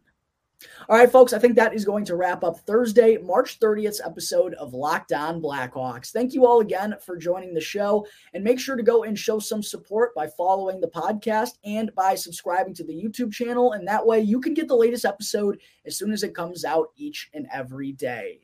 All 0.90 0.98
right, 0.98 1.12
folks, 1.12 1.34
I 1.34 1.40
think 1.40 1.56
that 1.56 1.76
is 1.76 1.86
going 1.86 2.04
to 2.06 2.16
wrap 2.16 2.44
up 2.44 2.60
Thursday, 2.62 3.18
March 3.18 3.60
30th 3.60 4.00
episode 4.04 4.56
of 4.56 4.74
Locked 4.74 5.14
On 5.14 5.40
Blackhawks. 5.40 6.10
Thank 6.12 6.34
you 6.34 6.48
all 6.48 6.62
again 6.62 6.96
for 7.06 7.16
joining 7.16 7.54
the 7.54 7.62
show. 7.62 8.08
And 8.34 8.44
make 8.44 8.60
sure 8.60 8.76
to 8.76 8.82
go 8.82 9.04
and 9.04 9.18
show 9.18 9.38
some 9.38 9.62
support 9.62 10.16
by 10.16 10.28
following 10.28 10.82
the 10.82 10.88
podcast 10.88 11.60
and 11.64 11.94
by 11.94 12.16
subscribing 12.16 12.74
to 12.76 12.84
the 12.84 12.94
YouTube 12.94 13.32
channel. 13.32 13.74
And 13.74 13.88
that 13.88 14.06
way 14.06 14.22
you 14.22 14.42
can 14.42 14.56
get 14.56 14.68
the 14.68 14.76
latest 14.76 15.06
episode 15.06 15.60
as 15.86 15.96
soon 15.96 16.12
as 16.12 16.24
it 16.24 16.34
comes 16.34 16.66
out 16.66 16.88
each 16.96 17.30
and 17.36 17.48
every 17.54 17.92
day. 17.92 18.40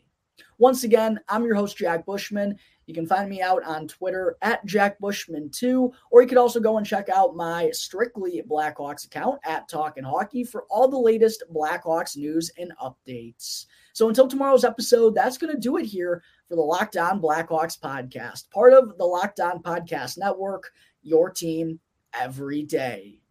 Once 0.59 0.83
again, 0.83 1.19
I'm 1.29 1.43
your 1.43 1.55
host, 1.55 1.77
Jack 1.77 2.05
Bushman. 2.05 2.57
You 2.85 2.93
can 2.93 3.07
find 3.07 3.29
me 3.29 3.41
out 3.41 3.63
on 3.63 3.87
Twitter 3.87 4.35
at 4.41 4.65
Jack 4.65 4.99
Bushman2, 4.99 5.91
or 6.11 6.21
you 6.21 6.27
could 6.27 6.37
also 6.37 6.59
go 6.59 6.77
and 6.77 6.85
check 6.85 7.09
out 7.09 7.35
my 7.35 7.71
Strictly 7.71 8.41
Blackhawks 8.47 9.05
account 9.05 9.39
at 9.45 9.69
Talkin' 9.69 10.03
Hockey 10.03 10.43
for 10.43 10.65
all 10.69 10.87
the 10.87 10.97
latest 10.97 11.43
Blackhawks 11.53 12.17
news 12.17 12.51
and 12.57 12.73
updates. 12.81 13.65
So 13.93 14.09
until 14.09 14.27
tomorrow's 14.27 14.65
episode, 14.65 15.15
that's 15.15 15.37
going 15.37 15.53
to 15.53 15.59
do 15.59 15.77
it 15.77 15.85
here 15.85 16.23
for 16.49 16.55
the 16.55 16.61
Locked 16.61 16.97
On 16.97 17.21
Blackhawks 17.21 17.79
podcast, 17.79 18.49
part 18.49 18.73
of 18.73 18.97
the 18.97 19.05
Locked 19.05 19.39
On 19.39 19.61
Podcast 19.61 20.17
Network, 20.17 20.71
your 21.01 21.29
team 21.29 21.79
every 22.13 22.63
day. 22.63 23.22